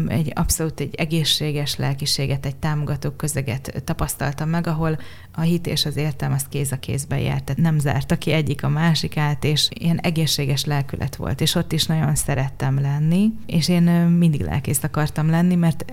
[0.09, 4.99] egy abszolút egy egészséges lelkiséget, egy támogató közeget tapasztaltam meg, ahol
[5.33, 8.63] a hit és az értelem az kéz a kézben járt, tehát nem zárta ki egyik
[8.63, 13.83] a másikát, és ilyen egészséges lelkület volt, és ott is nagyon szerettem lenni, és én
[14.09, 15.85] mindig lelkész akartam lenni, mert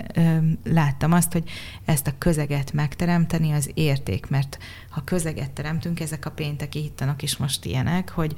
[0.64, 1.50] láttam azt, hogy
[1.84, 4.58] ezt a közeget megteremteni az érték, mert
[4.90, 8.34] ha közeget teremtünk, ezek a pénteki hittanok is most ilyenek, hogy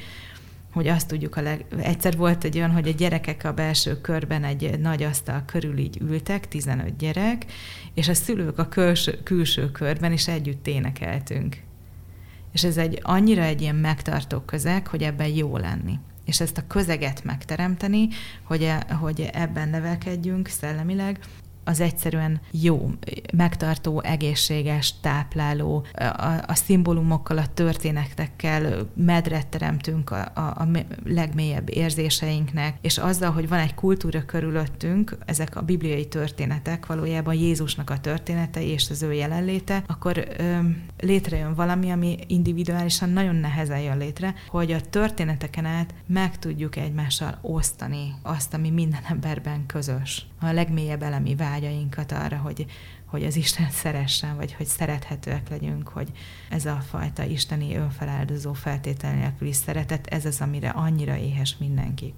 [0.73, 1.65] hogy azt tudjuk, a leg...
[1.79, 5.99] egyszer volt egy olyan, hogy a gyerekek a belső körben egy nagy asztal körül így
[6.01, 7.45] ültek, 15 gyerek,
[7.95, 11.57] és a szülők a külső, külső körben is együtt énekeltünk.
[12.53, 15.99] És ez egy annyira egy ilyen megtartó közeg, hogy ebben jó lenni.
[16.25, 18.09] És ezt a közeget megteremteni,
[18.43, 21.19] hogy, e, hogy ebben nevelkedjünk szellemileg,
[21.69, 22.91] az egyszerűen jó,
[23.33, 30.69] megtartó, egészséges, tápláló, a, a szimbólumokkal, a történetekkel medret teremtünk a, a, a
[31.05, 37.91] legmélyebb érzéseinknek, és azzal, hogy van egy kultúra körülöttünk, ezek a bibliai történetek, valójában Jézusnak
[37.91, 40.59] a történetei és az ő jelenléte, akkor ö,
[41.01, 47.39] létrejön valami, ami individuálisan nagyon nehezen jön létre, hogy a történeteken át meg tudjuk egymással
[47.43, 50.27] osztani azt, ami minden emberben közös.
[50.41, 52.67] A legmélyebb elemi vágy vágyainkat arra, hogy,
[53.05, 56.09] hogy az Isten szeressen, vagy hogy szerethetőek legyünk, hogy
[56.51, 62.15] ez a fajta isteni önfeláldozó feltétel nélküli szeretet, ez az, amire annyira éhes mindenki.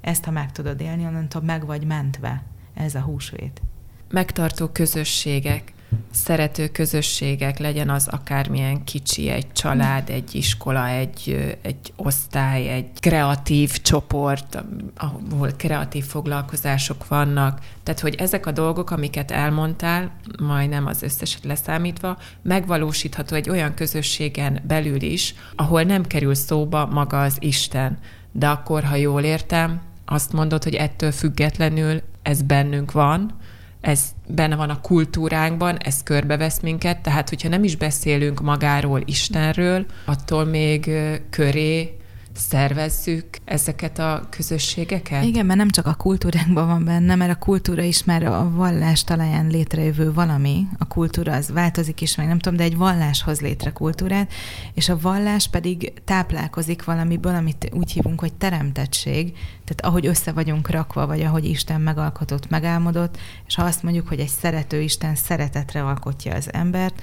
[0.00, 2.42] Ezt, ha meg tudod élni, onnantól meg vagy mentve.
[2.74, 3.62] Ez a húsvét.
[4.08, 5.72] Megtartó közösségek
[6.10, 13.82] szerető közösségek, legyen az akármilyen kicsi, egy család, egy iskola, egy, egy osztály, egy kreatív
[13.82, 14.64] csoport,
[14.96, 17.60] ahol kreatív foglalkozások vannak.
[17.82, 24.60] Tehát, hogy ezek a dolgok, amiket elmondtál, majdnem az összeset leszámítva, megvalósítható egy olyan közösségen
[24.66, 27.98] belül is, ahol nem kerül szóba maga az Isten.
[28.32, 33.38] De akkor, ha jól értem, azt mondod, hogy ettől függetlenül ez bennünk van,
[33.80, 39.86] ez benne van a kultúránkban, ez körbevesz minket, tehát hogyha nem is beszélünk magáról, Istenről,
[40.04, 40.90] attól még
[41.30, 41.99] köré
[42.40, 45.24] szervezzük ezeket a közösségeket?
[45.24, 49.04] Igen, mert nem csak a kultúránkban van benne, mert a kultúra is már a vallás
[49.04, 50.66] talaján létrejövő valami.
[50.78, 54.32] A kultúra az változik is, meg nem tudom, de egy vallás hoz létre kultúrát,
[54.74, 59.32] és a vallás pedig táplálkozik valamiből, amit úgy hívunk, hogy teremtettség,
[59.64, 64.20] tehát ahogy össze vagyunk rakva, vagy ahogy Isten megalkotott, megálmodott, és ha azt mondjuk, hogy
[64.20, 67.02] egy szerető Isten szeretetre alkotja az embert,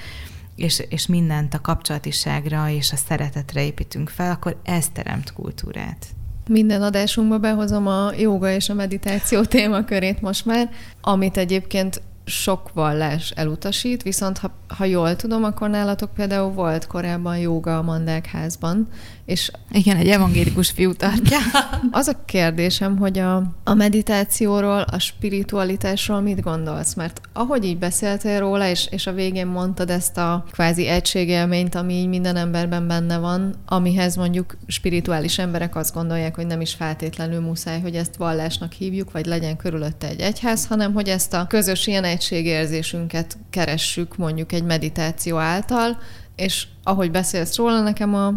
[0.57, 6.05] és, és mindent a kapcsolatiságra és a szeretetre építünk fel, akkor ez teremt kultúrát.
[6.49, 10.69] Minden adásunkba behozom a joga és a meditáció témakörét most már,
[11.01, 17.37] amit egyébként sok vallás elutasít, viszont ha, ha jól tudom, akkor nálatok például volt korábban
[17.37, 18.87] joga a Mandák házban,
[19.27, 21.37] És Igen, egy evangélikus fiú tartja.
[21.91, 26.93] Az a kérdésem, hogy a, a meditációról, a spiritualitásról mit gondolsz?
[26.93, 31.93] Mert ahogy így beszéltél róla, és, és a végén mondtad ezt a kvázi egységélményt, ami
[31.93, 37.39] így minden emberben benne van, amihez mondjuk spirituális emberek azt gondolják, hogy nem is feltétlenül
[37.39, 41.87] muszáj, hogy ezt vallásnak hívjuk, vagy legyen körülötte egy egyház, hanem hogy ezt a közös
[41.87, 45.97] ilyen egységérzésünket keressük mondjuk egy meditáció által,
[46.35, 48.33] és ahogy beszélsz róla, nekem a,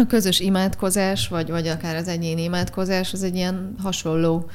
[0.00, 4.50] a közös imádkozás, vagy, vagy akár az egyéni imádkozás, az egy ilyen hasonló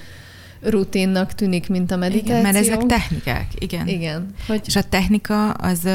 [0.62, 2.32] rutinnak tűnik, mint a meditáció.
[2.32, 3.88] Igen, mert ezek technikák, igen.
[3.88, 4.34] Igen.
[4.48, 5.90] Hogy, és a technika az...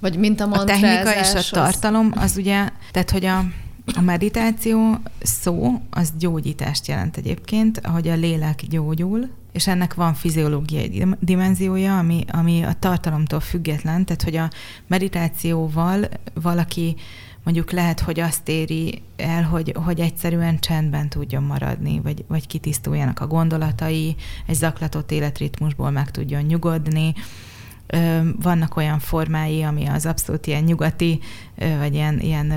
[0.00, 3.38] Vagy mint a A technika és a tartalom az, az ugye, tehát hogy a,
[3.94, 11.06] a meditáció szó, az gyógyítást jelent egyébként, ahogy a lélek gyógyul, és ennek van fiziológiai
[11.20, 14.50] dimenziója, ami, ami a tartalomtól független, tehát hogy a
[14.86, 16.96] meditációval valaki
[17.44, 23.20] mondjuk lehet, hogy azt éri el, hogy, hogy egyszerűen csendben tudjon maradni, vagy, vagy kitisztuljanak
[23.20, 24.16] a gondolatai,
[24.46, 27.14] egy zaklatott életritmusból meg tudjon nyugodni.
[28.40, 31.20] Vannak olyan formái, ami az abszolút ilyen nyugati,
[31.78, 32.52] vagy ilyen, ilyen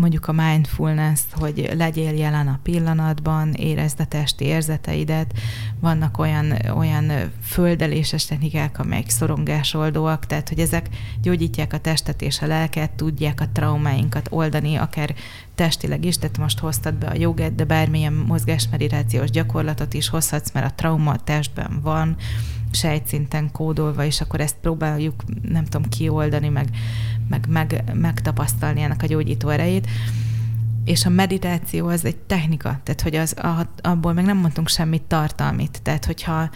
[0.00, 5.38] mondjuk a mindfulness, hogy legyél jelen a pillanatban, érezd a testi érzeteidet,
[5.80, 7.12] vannak olyan, olyan
[7.42, 10.88] földeléses technikák, amelyek szorongásoldóak, tehát hogy ezek
[11.22, 15.14] gyógyítják a testet és a lelket, tudják a traumáinkat oldani, akár
[15.54, 20.66] testileg is, tehát most hoztad be a jogát, de bármilyen mozgásmeditációs gyakorlatot is hozhatsz, mert
[20.66, 22.16] a trauma a testben van,
[22.70, 26.68] sejtszinten kódolva, és akkor ezt próbáljuk, nem tudom, kioldani, meg,
[27.32, 29.86] meg, meg megtapasztalni ennek a gyógyító erejét.
[30.84, 33.34] És a meditáció az egy technika, tehát hogy az,
[33.80, 35.80] abból meg nem mondtunk semmit tartalmit.
[35.82, 36.50] Tehát, hogyha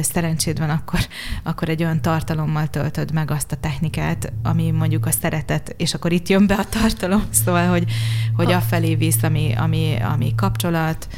[0.00, 1.00] szerencséd van, akkor,
[1.42, 6.12] akkor egy olyan tartalommal töltöd meg azt a technikát, ami mondjuk a szeretet, és akkor
[6.12, 7.84] itt jön be a tartalom, szóval, hogy,
[8.36, 11.08] hogy afelé visz, ami, ami, ami kapcsolat,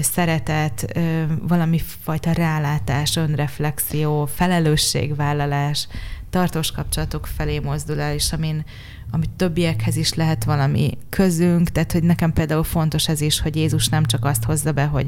[0.00, 0.98] szeretet,
[1.42, 5.88] valami fajta rálátás, önreflexió, felelősségvállalás,
[6.30, 8.64] tartós kapcsolatok felé mozdul el, és amin,
[9.10, 13.88] amit többiekhez is lehet valami közünk, tehát hogy nekem például fontos ez is, hogy Jézus
[13.88, 15.06] nem csak azt hozza be, hogy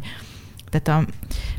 [0.72, 1.12] tehát a,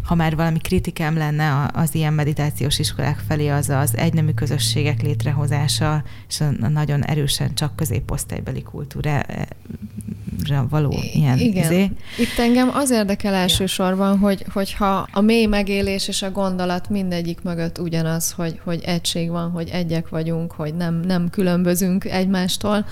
[0.03, 6.03] ha már valami kritikám lenne az ilyen meditációs iskolák felé, az az egynemű közösségek létrehozása,
[6.27, 9.21] és a, nagyon erősen csak középosztálybeli kultúra
[10.69, 11.63] való ilyen Igen.
[11.63, 11.91] Izé.
[12.17, 17.79] Itt engem az érdekel elsősorban, hogy, hogyha a mély megélés és a gondolat mindegyik mögött
[17.79, 22.85] ugyanaz, hogy, hogy egység van, hogy egyek vagyunk, hogy nem, nem különbözünk egymástól,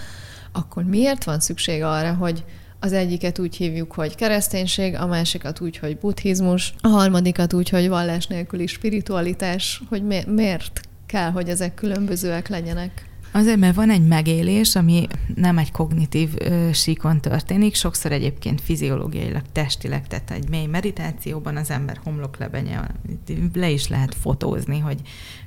[0.51, 2.43] akkor miért van szükség arra, hogy,
[2.83, 7.89] az egyiket úgy hívjuk, hogy kereszténység, a másikat úgy, hogy buddhizmus, a harmadikat úgy, hogy
[7.89, 13.09] vallás nélküli spiritualitás, hogy mi- miért kell, hogy ezek különbözőek legyenek.
[13.31, 19.41] Azért, mert van egy megélés, ami nem egy kognitív ö, síkon történik, sokszor egyébként fiziológiailag,
[19.51, 22.87] testileg, tehát egy mély meditációban az ember homloklebenye,
[23.53, 24.99] le is lehet fotózni, hogy,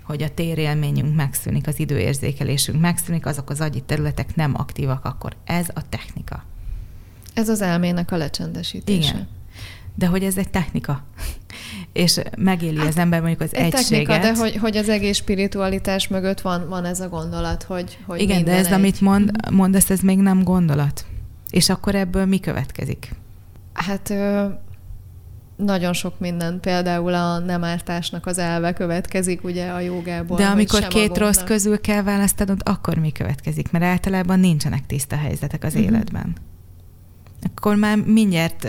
[0.02, 5.66] hogy a térélményünk megszűnik, az időérzékelésünk megszűnik, azok az agyi területek nem aktívak, akkor ez
[5.74, 6.44] a technika.
[7.34, 9.12] Ez az elmének a lecsendesítése.
[9.12, 9.28] Igen.
[9.94, 11.02] De hogy ez egy technika.
[11.92, 14.06] És megéli hát, az ember mondjuk az egy egységet.
[14.06, 18.20] Technika, de hogy, hogy az egész spiritualitás mögött van, van ez a gondolat, hogy, hogy
[18.20, 18.72] Igen, de ez, egy...
[18.72, 21.04] amit mond, mondasz, ez még nem gondolat.
[21.50, 23.10] És akkor ebből mi következik?
[23.72, 24.14] Hát
[25.56, 30.36] nagyon sok minden, például a nem ártásnak az elve következik ugye a jogából.
[30.36, 33.70] De amikor két rossz közül kell választanod, akkor mi következik?
[33.70, 35.90] Mert általában nincsenek tiszta helyzetek az uh-huh.
[35.90, 36.34] életben
[37.44, 38.60] akkor már mindjárt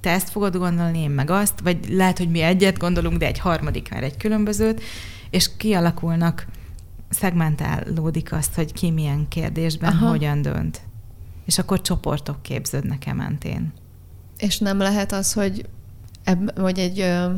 [0.00, 3.38] te ezt fogod gondolni, én meg azt, vagy lehet, hogy mi egyet gondolunk, de egy
[3.38, 4.82] harmadik már egy különbözőt,
[5.30, 6.46] és kialakulnak,
[7.10, 10.08] szegmentálódik azt, hogy ki milyen kérdésben Aha.
[10.08, 10.80] hogyan dönt.
[11.44, 13.72] És akkor csoportok képződnek e mentén.
[14.36, 15.68] És nem lehet az, hogy,
[16.24, 17.30] ebb, hogy egy ö,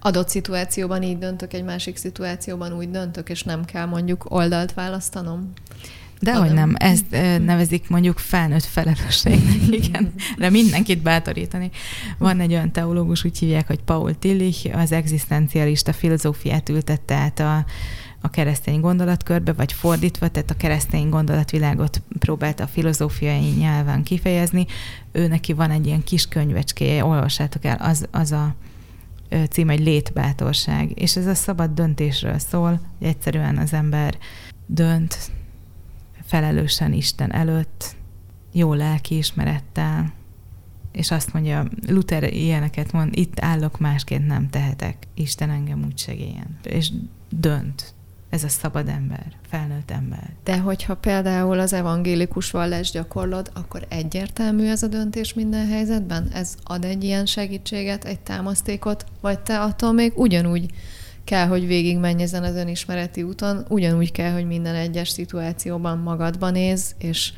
[0.00, 5.52] adott szituációban így döntök, egy másik szituációban úgy döntök, és nem kell mondjuk oldalt választanom?
[6.20, 7.10] De hogy nem, ezt
[7.44, 11.70] nevezik mondjuk felnőtt felelősségnek, igen, de mindenkit bátorítani.
[12.18, 17.64] Van egy olyan teológus, úgy hívják, hogy Paul Tillich, az egzisztencialista filozófiát ültette át a,
[18.20, 24.66] a keresztény gondolatkörbe, vagy fordítva, tehát a keresztény gondolatvilágot próbálta a filozófiai nyelven kifejezni.
[25.12, 28.54] Ő neki van egy ilyen kis könyvecskéje, olvassátok el, az, az a
[29.50, 31.00] cím, egy létbátorság.
[31.00, 34.18] És ez a szabad döntésről szól, hogy egyszerűen az ember
[34.66, 35.30] dönt,
[36.30, 37.94] felelősen Isten előtt,
[38.52, 40.12] jó lelkiismerettel,
[40.92, 46.58] és azt mondja, Luther ilyeneket mond, itt állok, másként nem tehetek, Isten engem úgy segéljen.
[46.62, 46.90] És
[47.30, 47.94] dönt.
[48.28, 50.30] ez a szabad ember, felnőtt ember.
[50.44, 56.28] De hogyha például az evangélikus vallás gyakorlod, akkor egyértelmű ez a döntés minden helyzetben?
[56.32, 60.70] Ez ad egy ilyen segítséget, egy támasztékot, vagy te attól még ugyanúgy
[61.30, 66.94] kell, hogy végigmenj ezen az önismereti úton, ugyanúgy kell, hogy minden egyes szituációban magadban néz,
[66.98, 67.32] és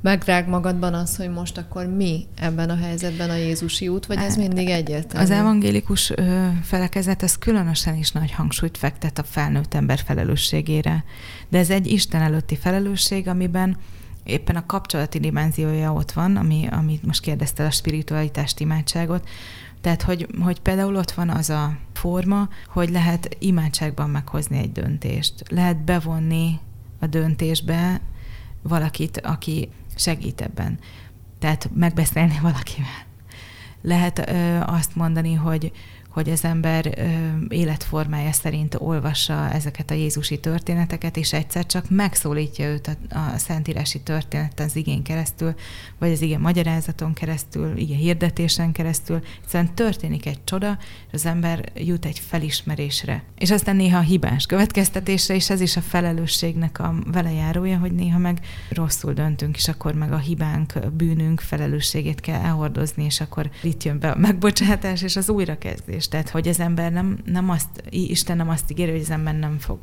[0.00, 4.36] megrág magadban az, hogy most akkor mi ebben a helyzetben a Jézusi út, vagy ez
[4.36, 5.24] mindig egyértelmű?
[5.26, 6.12] Az evangélikus
[6.62, 11.04] felekezet az különösen is nagy hangsúlyt fektet a felnőtt ember felelősségére.
[11.48, 13.76] De ez egy Isten előtti felelősség, amiben
[14.24, 19.28] éppen a kapcsolati dimenziója ott van, ami, amit most kérdezte a spiritualitást, imádságot,
[19.86, 25.42] tehát, hogy, hogy például ott van az a forma, hogy lehet imádságban meghozni egy döntést.
[25.48, 26.58] Lehet bevonni
[26.98, 28.00] a döntésbe
[28.62, 30.78] valakit, aki segít ebben.
[31.38, 33.04] Tehát megbeszélni valakivel.
[33.82, 35.72] Lehet ö, azt mondani, hogy
[36.16, 36.98] hogy az ember
[37.48, 44.00] életformája szerint olvassa ezeket a Jézusi történeteket, és egyszer csak megszólítja őt a, a szentírási
[44.00, 45.54] történet az igén keresztül,
[45.98, 49.22] vagy az igen magyarázaton keresztül, igen hirdetésen keresztül.
[49.42, 53.22] Egyszerűen történik egy csoda, és az ember jut egy felismerésre.
[53.38, 58.18] És aztán néha a hibás következtetésre, és ez is a felelősségnek a velejárója, hogy néha
[58.18, 58.40] meg
[58.70, 63.98] rosszul döntünk, és akkor meg a hibánk, bűnünk felelősségét kell elhordozni, és akkor itt jön
[63.98, 66.12] be a megbocsátás, és az újrakezdés is.
[66.12, 69.58] Tehát, hogy az ember nem, nem azt, Isten nem azt ígéri, hogy az ember nem
[69.58, 69.78] fog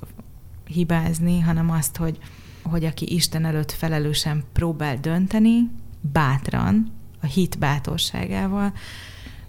[0.65, 2.17] hibázni, hanem azt, hogy,
[2.63, 5.69] hogy aki Isten előtt felelősen próbál dönteni,
[6.11, 8.73] bátran, a hit bátorságával,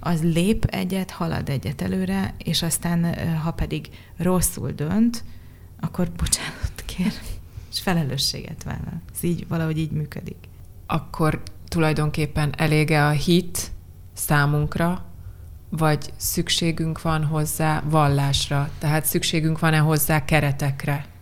[0.01, 5.25] az lép egyet, halad egyet előre, és aztán, ha pedig rosszul dönt,
[5.81, 7.13] akkor bocsánat kér,
[7.73, 9.03] és felelősséget vállal.
[9.15, 10.37] Ez így, valahogy így működik.
[10.87, 13.73] Akkor tulajdonképpen elége a hit
[14.13, 15.14] számunkra,
[15.77, 21.14] vagy szükségünk van hozzá vallásra, tehát szükségünk van-e hozzá keretekre?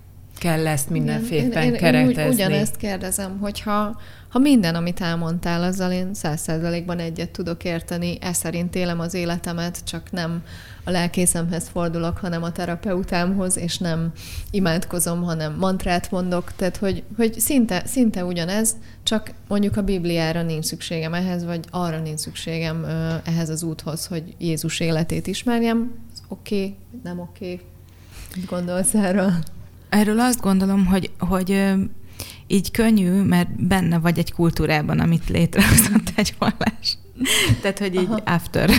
[0.43, 2.23] Kell ezt mindenféleképpen én, én, keretezni?
[2.23, 7.65] Én úgy, ugyanezt kérdezem, hogyha ha minden, amit elmondtál, azzal én száz százalékban egyet tudok
[7.65, 10.45] érteni, e szerint élem az életemet, csak nem
[10.85, 14.13] a lelkészemhez fordulok, hanem a terapeutámhoz, és nem
[14.51, 20.65] imádkozom, hanem mantrát mondok, tehát hogy, hogy szinte, szinte ugyanez, csak mondjuk a Bibliára nincs
[20.65, 22.85] szükségem ehhez, vagy arra nincs szükségem
[23.25, 25.95] ehhez az úthoz, hogy Jézus életét ismerjem.
[26.29, 27.53] Oké, okay, nem oké.
[27.53, 27.61] Okay.
[28.37, 29.33] Mit gondolsz erről?
[29.93, 31.75] Erről azt gondolom, hogy, hogy
[32.47, 36.99] így könnyű, mert benne vagy egy kultúrában, amit létrehozott egy vallás.
[37.61, 38.21] Tehát, hogy így Aha.
[38.25, 38.71] after.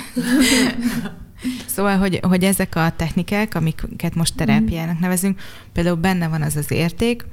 [1.66, 5.42] Szóval, hogy, hogy ezek a technikák, amiket most terápiának nevezünk,
[5.74, 7.26] például benne van az az érték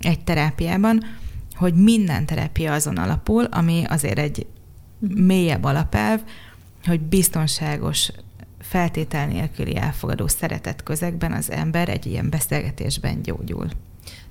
[0.00, 1.04] egy terápiában,
[1.54, 4.46] hogy minden terápia azon alapul, ami azért egy
[4.98, 6.20] mélyebb alapelv,
[6.84, 8.10] hogy biztonságos,
[8.74, 13.68] feltétel nélküli elfogadó szeretet közegben az ember egy ilyen beszélgetésben gyógyul.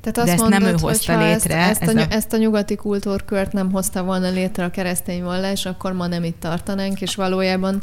[0.02, 1.58] Tehát azt De ezt mondod, nem ő hozta létre.
[1.58, 2.06] Ezt, ezt, a, a...
[2.10, 6.40] ezt a nyugati kultúrkört nem hozta volna létre a keresztény vallás, akkor ma nem itt
[6.40, 7.82] tartanánk, és valójában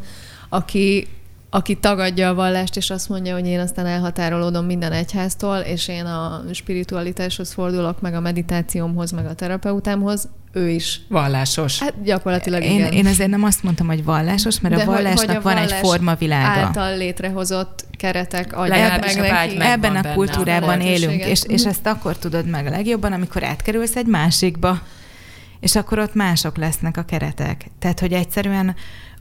[0.49, 1.09] aki
[1.51, 6.05] aki tagadja a vallást, és azt mondja, hogy én aztán elhatárolódom minden egyháztól, és én
[6.05, 11.01] a spiritualitáshoz fordulok, meg a meditációmhoz, meg a terapeutámhoz, ő is.
[11.09, 11.78] Vallásos.
[11.78, 12.92] Hát gyakorlatilag én, igen.
[12.92, 15.72] én azért nem azt mondtam, hogy vallásos, mert De a vallásnak hogy a van vallás
[15.72, 16.61] egy formavilága.
[16.61, 19.61] által létrehozott keretek adják meg neki.
[19.61, 24.07] Ebben a kultúrában élünk, és, és ezt akkor tudod meg a legjobban, amikor átkerülsz egy
[24.07, 24.80] másikba,
[25.61, 27.66] és akkor ott mások lesznek a keretek.
[27.78, 28.74] Tehát, hogy egyszerűen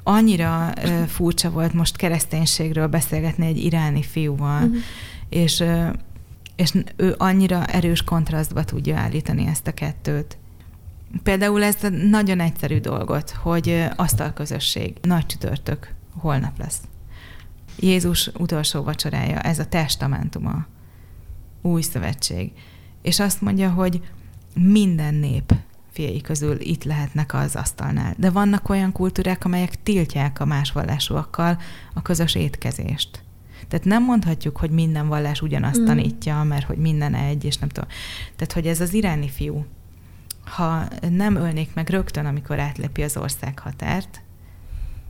[0.04, 0.74] annyira
[1.08, 4.78] furcsa volt most kereszténységről beszélgetni egy iráni fiúval, uh-huh.
[5.30, 5.64] és,
[6.56, 10.38] és ő annyira erős kontrasztba tudja állítani ezt a kettőt.
[11.24, 11.76] Például ez
[12.10, 16.82] nagyon egyszerű dolgot, hogy asztalközösség, nagy csütörtök, holnap lesz.
[17.80, 20.66] Jézus utolsó vacsorája, ez a testamentuma,
[21.62, 22.52] új szövetség.
[23.02, 24.02] És azt mondja, hogy
[24.54, 25.54] minden nép
[26.00, 28.14] fiai közül itt lehetnek az asztalnál.
[28.18, 31.58] De vannak olyan kultúrák, amelyek tiltják a más vallásúakkal
[31.94, 33.24] a közös étkezést.
[33.68, 35.86] Tehát nem mondhatjuk, hogy minden vallás ugyanazt mm.
[35.86, 37.90] tanítja, mert hogy minden egy, és nem tudom.
[38.36, 39.66] Tehát, hogy ez az iráni fiú,
[40.44, 44.22] ha nem ölnék meg rögtön, amikor átlepi az ország határt,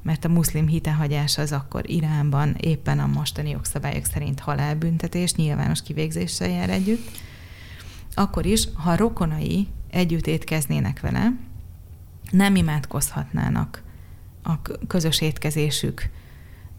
[0.02, 6.50] mert a muszlim hitehagyás az akkor Iránban éppen a mostani jogszabályok szerint halálbüntetés, nyilvános kivégzéssel
[6.50, 7.10] jár együtt,
[8.14, 11.34] akkor is, ha rokonai együtt étkeznének vele,
[12.32, 13.84] nem imádkozhatnának
[14.44, 16.10] a közös étkezésük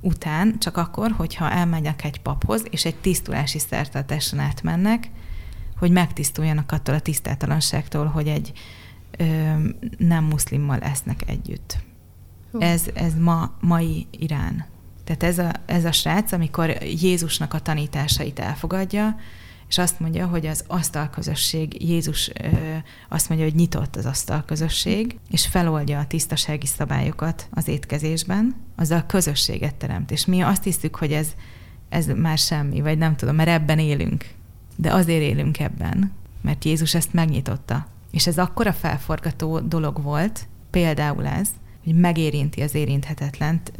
[0.00, 5.10] után, csak akkor, hogyha elmegyek egy paphoz, és egy tisztulási szertartáson átmennek,
[5.78, 8.52] hogy megtisztuljanak attól a tisztátalanságtól, hogy egy
[9.18, 9.24] ö,
[9.98, 11.78] nem muszlimmal esznek együtt.
[12.58, 14.64] Ez, ez ma, mai Irán.
[15.04, 19.16] Tehát ez a, ez a srác, amikor Jézusnak a tanításait elfogadja,
[19.70, 22.30] és azt mondja, hogy az asztalközösség, Jézus
[23.08, 29.74] azt mondja, hogy nyitott az asztalközösség, és feloldja a tisztasági szabályokat az étkezésben, azzal közösséget
[29.74, 30.10] teremt.
[30.10, 31.28] És mi azt hiszük, hogy ez,
[31.88, 34.28] ez már semmi, vagy nem tudom, mert ebben élünk.
[34.76, 37.86] De azért élünk ebben, mert Jézus ezt megnyitotta.
[38.10, 41.48] És ez akkora felforgató dolog volt, például ez,
[41.84, 43.72] hogy megérinti az érinthetetlent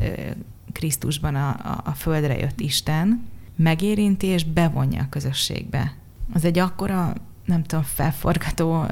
[0.72, 3.28] Krisztusban a, a, a földre jött Isten,
[3.62, 5.94] megérinti és bevonja a közösségbe.
[6.32, 7.12] Az egy akkora,
[7.44, 8.86] nem tudom, felforgató,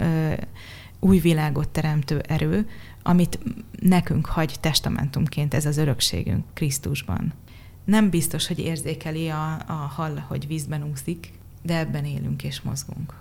[1.00, 2.68] új világot teremtő erő,
[3.02, 3.38] amit
[3.80, 7.32] nekünk hagy testamentumként ez az örökségünk Krisztusban.
[7.84, 13.14] Nem biztos, hogy érzékeli a, a hal, hogy vízben úszik, de ebben élünk és mozgunk.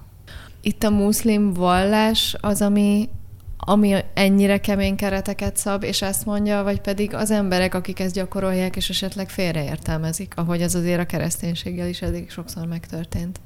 [0.61, 3.09] Itt a muszlim vallás az, ami
[3.57, 8.75] ami ennyire kemény kereteket szab, és ezt mondja, vagy pedig az emberek, akik ezt gyakorolják,
[8.75, 13.39] és esetleg félreértelmezik, ahogy az azért a kereszténységgel is eddig sokszor megtörtént.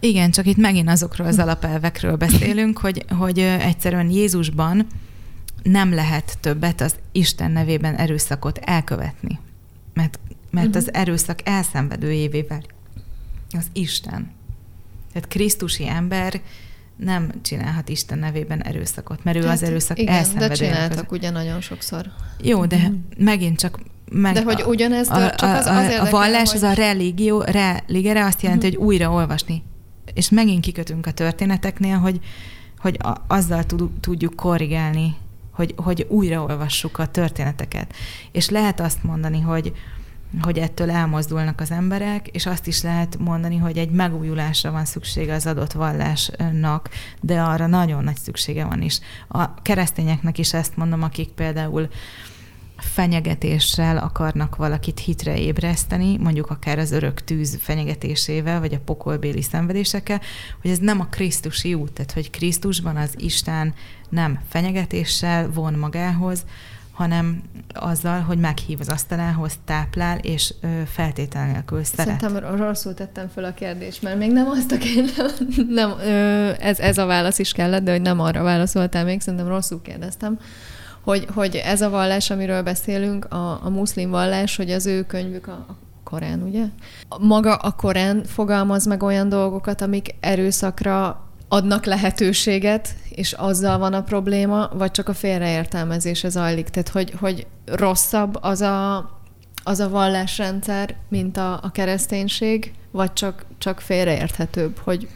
[0.00, 4.86] Igen, csak itt megint azokról az alapelvekről beszélünk, hogy, hogy egyszerűen Jézusban
[5.62, 9.38] nem lehet többet az Isten nevében erőszakot elkövetni.
[9.94, 10.18] Mert,
[10.50, 10.82] mert uh-huh.
[10.82, 12.46] az erőszak elszenvedőjévé
[13.50, 14.30] az Isten.
[15.12, 16.40] Tehát Krisztusi ember
[16.98, 21.60] nem csinálhat Isten nevében erőszakot, mert ő Tehát, az erőszak igen, de csináltak ugye nagyon
[21.60, 22.06] sokszor.
[22.42, 22.94] Jó, de mm.
[23.18, 23.78] megint csak
[24.10, 26.56] meg de hogy ugyanez, a, csak az, az a, a vallás, hogy...
[26.56, 28.82] az a religió, religere azt jelenti, uh-huh.
[28.82, 29.62] hogy újra olvasni.
[30.14, 32.20] És megint kikötünk a történeteknél, hogy,
[32.78, 33.64] hogy a, azzal
[34.00, 35.16] tudjuk korrigálni,
[35.52, 37.94] hogy, hogy újra olvassuk a történeteket.
[38.32, 39.72] És lehet azt mondani, hogy,
[40.42, 45.34] hogy ettől elmozdulnak az emberek, és azt is lehet mondani, hogy egy megújulásra van szüksége
[45.34, 46.88] az adott vallásnak,
[47.20, 49.00] de arra nagyon nagy szüksége van is.
[49.28, 51.88] A keresztényeknek is ezt mondom, akik például
[52.78, 60.20] fenyegetéssel akarnak valakit hitre ébreszteni, mondjuk akár az örök tűz fenyegetésével, vagy a pokolbéli szenvedésekkel,
[60.62, 63.74] hogy ez nem a Krisztusi út, tehát hogy Krisztusban az Isten
[64.08, 66.44] nem fenyegetéssel von magához,
[66.98, 67.42] hanem
[67.74, 70.54] azzal, hogy meghív az asztalához, táplál, és
[70.86, 72.20] feltétel nélkül szeret.
[72.20, 75.44] Szerintem rosszul tettem fel a kérdést, mert még nem azt a kérdést,
[75.80, 75.94] nem,
[76.60, 80.38] ez, ez a válasz is kellett, de hogy nem arra válaszoltál még, szerintem rosszul kérdeztem,
[81.00, 85.46] hogy, hogy ez a vallás, amiről beszélünk, a, a muszlim vallás, hogy az ő könyvük
[85.46, 86.64] a, a Korán, ugye?
[87.20, 94.02] Maga a Korán fogalmaz meg olyan dolgokat, amik erőszakra adnak lehetőséget, és azzal van a
[94.02, 96.68] probléma, vagy csak a félreértelmezése zajlik.
[96.68, 98.96] Tehát, hogy, hogy rosszabb az a,
[99.62, 105.08] az a vallásrendszer, mint a, a kereszténység, vagy csak, csak félreérthetőbb, hogy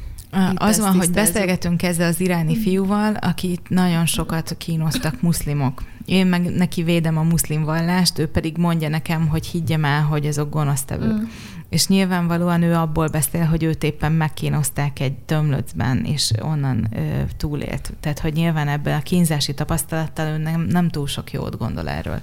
[0.55, 5.83] az van, hogy beszélgetünk ezzel az iráni fiúval, akit nagyon sokat kínoztak muszlimok.
[6.05, 10.26] Én meg neki védem a muszlim vallást, ő pedig mondja nekem, hogy higgyem el, hogy
[10.26, 11.20] azok gonosztevők.
[11.20, 11.24] Mm.
[11.73, 17.93] És nyilvánvalóan ő abból beszél, hogy őt éppen megkínozták egy tömlöcben, és onnan ö, túlélt.
[18.01, 22.20] Tehát, hogy nyilván ebben a kínzási tapasztalattal ő nem, nem túl sok jót gondol erről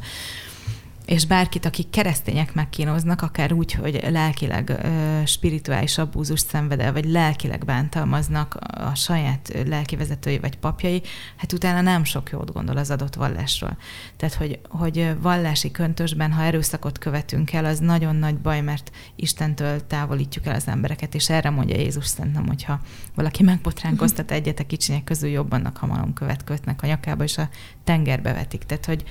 [1.09, 4.87] és bárkit, akik keresztények megkínoznak, akár úgy, hogy lelkileg
[5.25, 11.01] spirituális abúzust szenved el, vagy lelkileg bántalmaznak a saját lelkivezetői vagy papjai,
[11.35, 13.77] hát utána nem sok jót gondol az adott vallásról.
[14.17, 19.87] Tehát, hogy, hogy vallási köntösben, ha erőszakot követünk el, az nagyon nagy baj, mert Istentől
[19.87, 22.79] távolítjuk el az embereket, és erre mondja Jézus szerintem, hogyha
[23.15, 27.49] valaki megbotránkoztat egyet a kicsinyek közül jobbannak, ha malom követ kötnek a nyakába, és a
[27.83, 28.63] tengerbe vetik.
[28.63, 29.03] Tehát, hogy,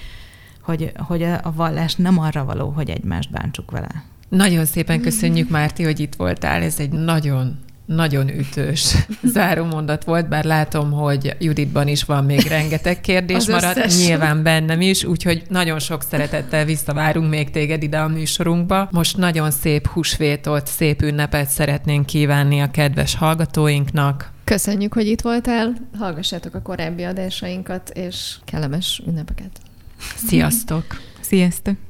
[0.69, 4.05] hogy, hogy a vallás nem arra való, hogy egymást bántsuk vele.
[4.29, 6.63] Nagyon szépen köszönjük, Márti, hogy itt voltál.
[6.63, 8.95] Ez egy nagyon nagyon ütős
[9.35, 15.05] zárómondat volt, bár látom, hogy Juditban is van még rengeteg kérdés maradt, nyilván bennem is,
[15.05, 18.89] úgyhogy nagyon sok szeretettel visszavárunk még téged ide a műsorunkba.
[18.91, 24.33] Most nagyon szép húsvétot, szép ünnepet szeretnénk kívánni a kedves hallgatóinknak.
[24.45, 29.68] Köszönjük, hogy itt voltál, hallgassátok a korábbi adásainkat, és kellemes ünnepeket!
[29.99, 31.01] Sziasztok!
[31.21, 31.88] Sziasztok!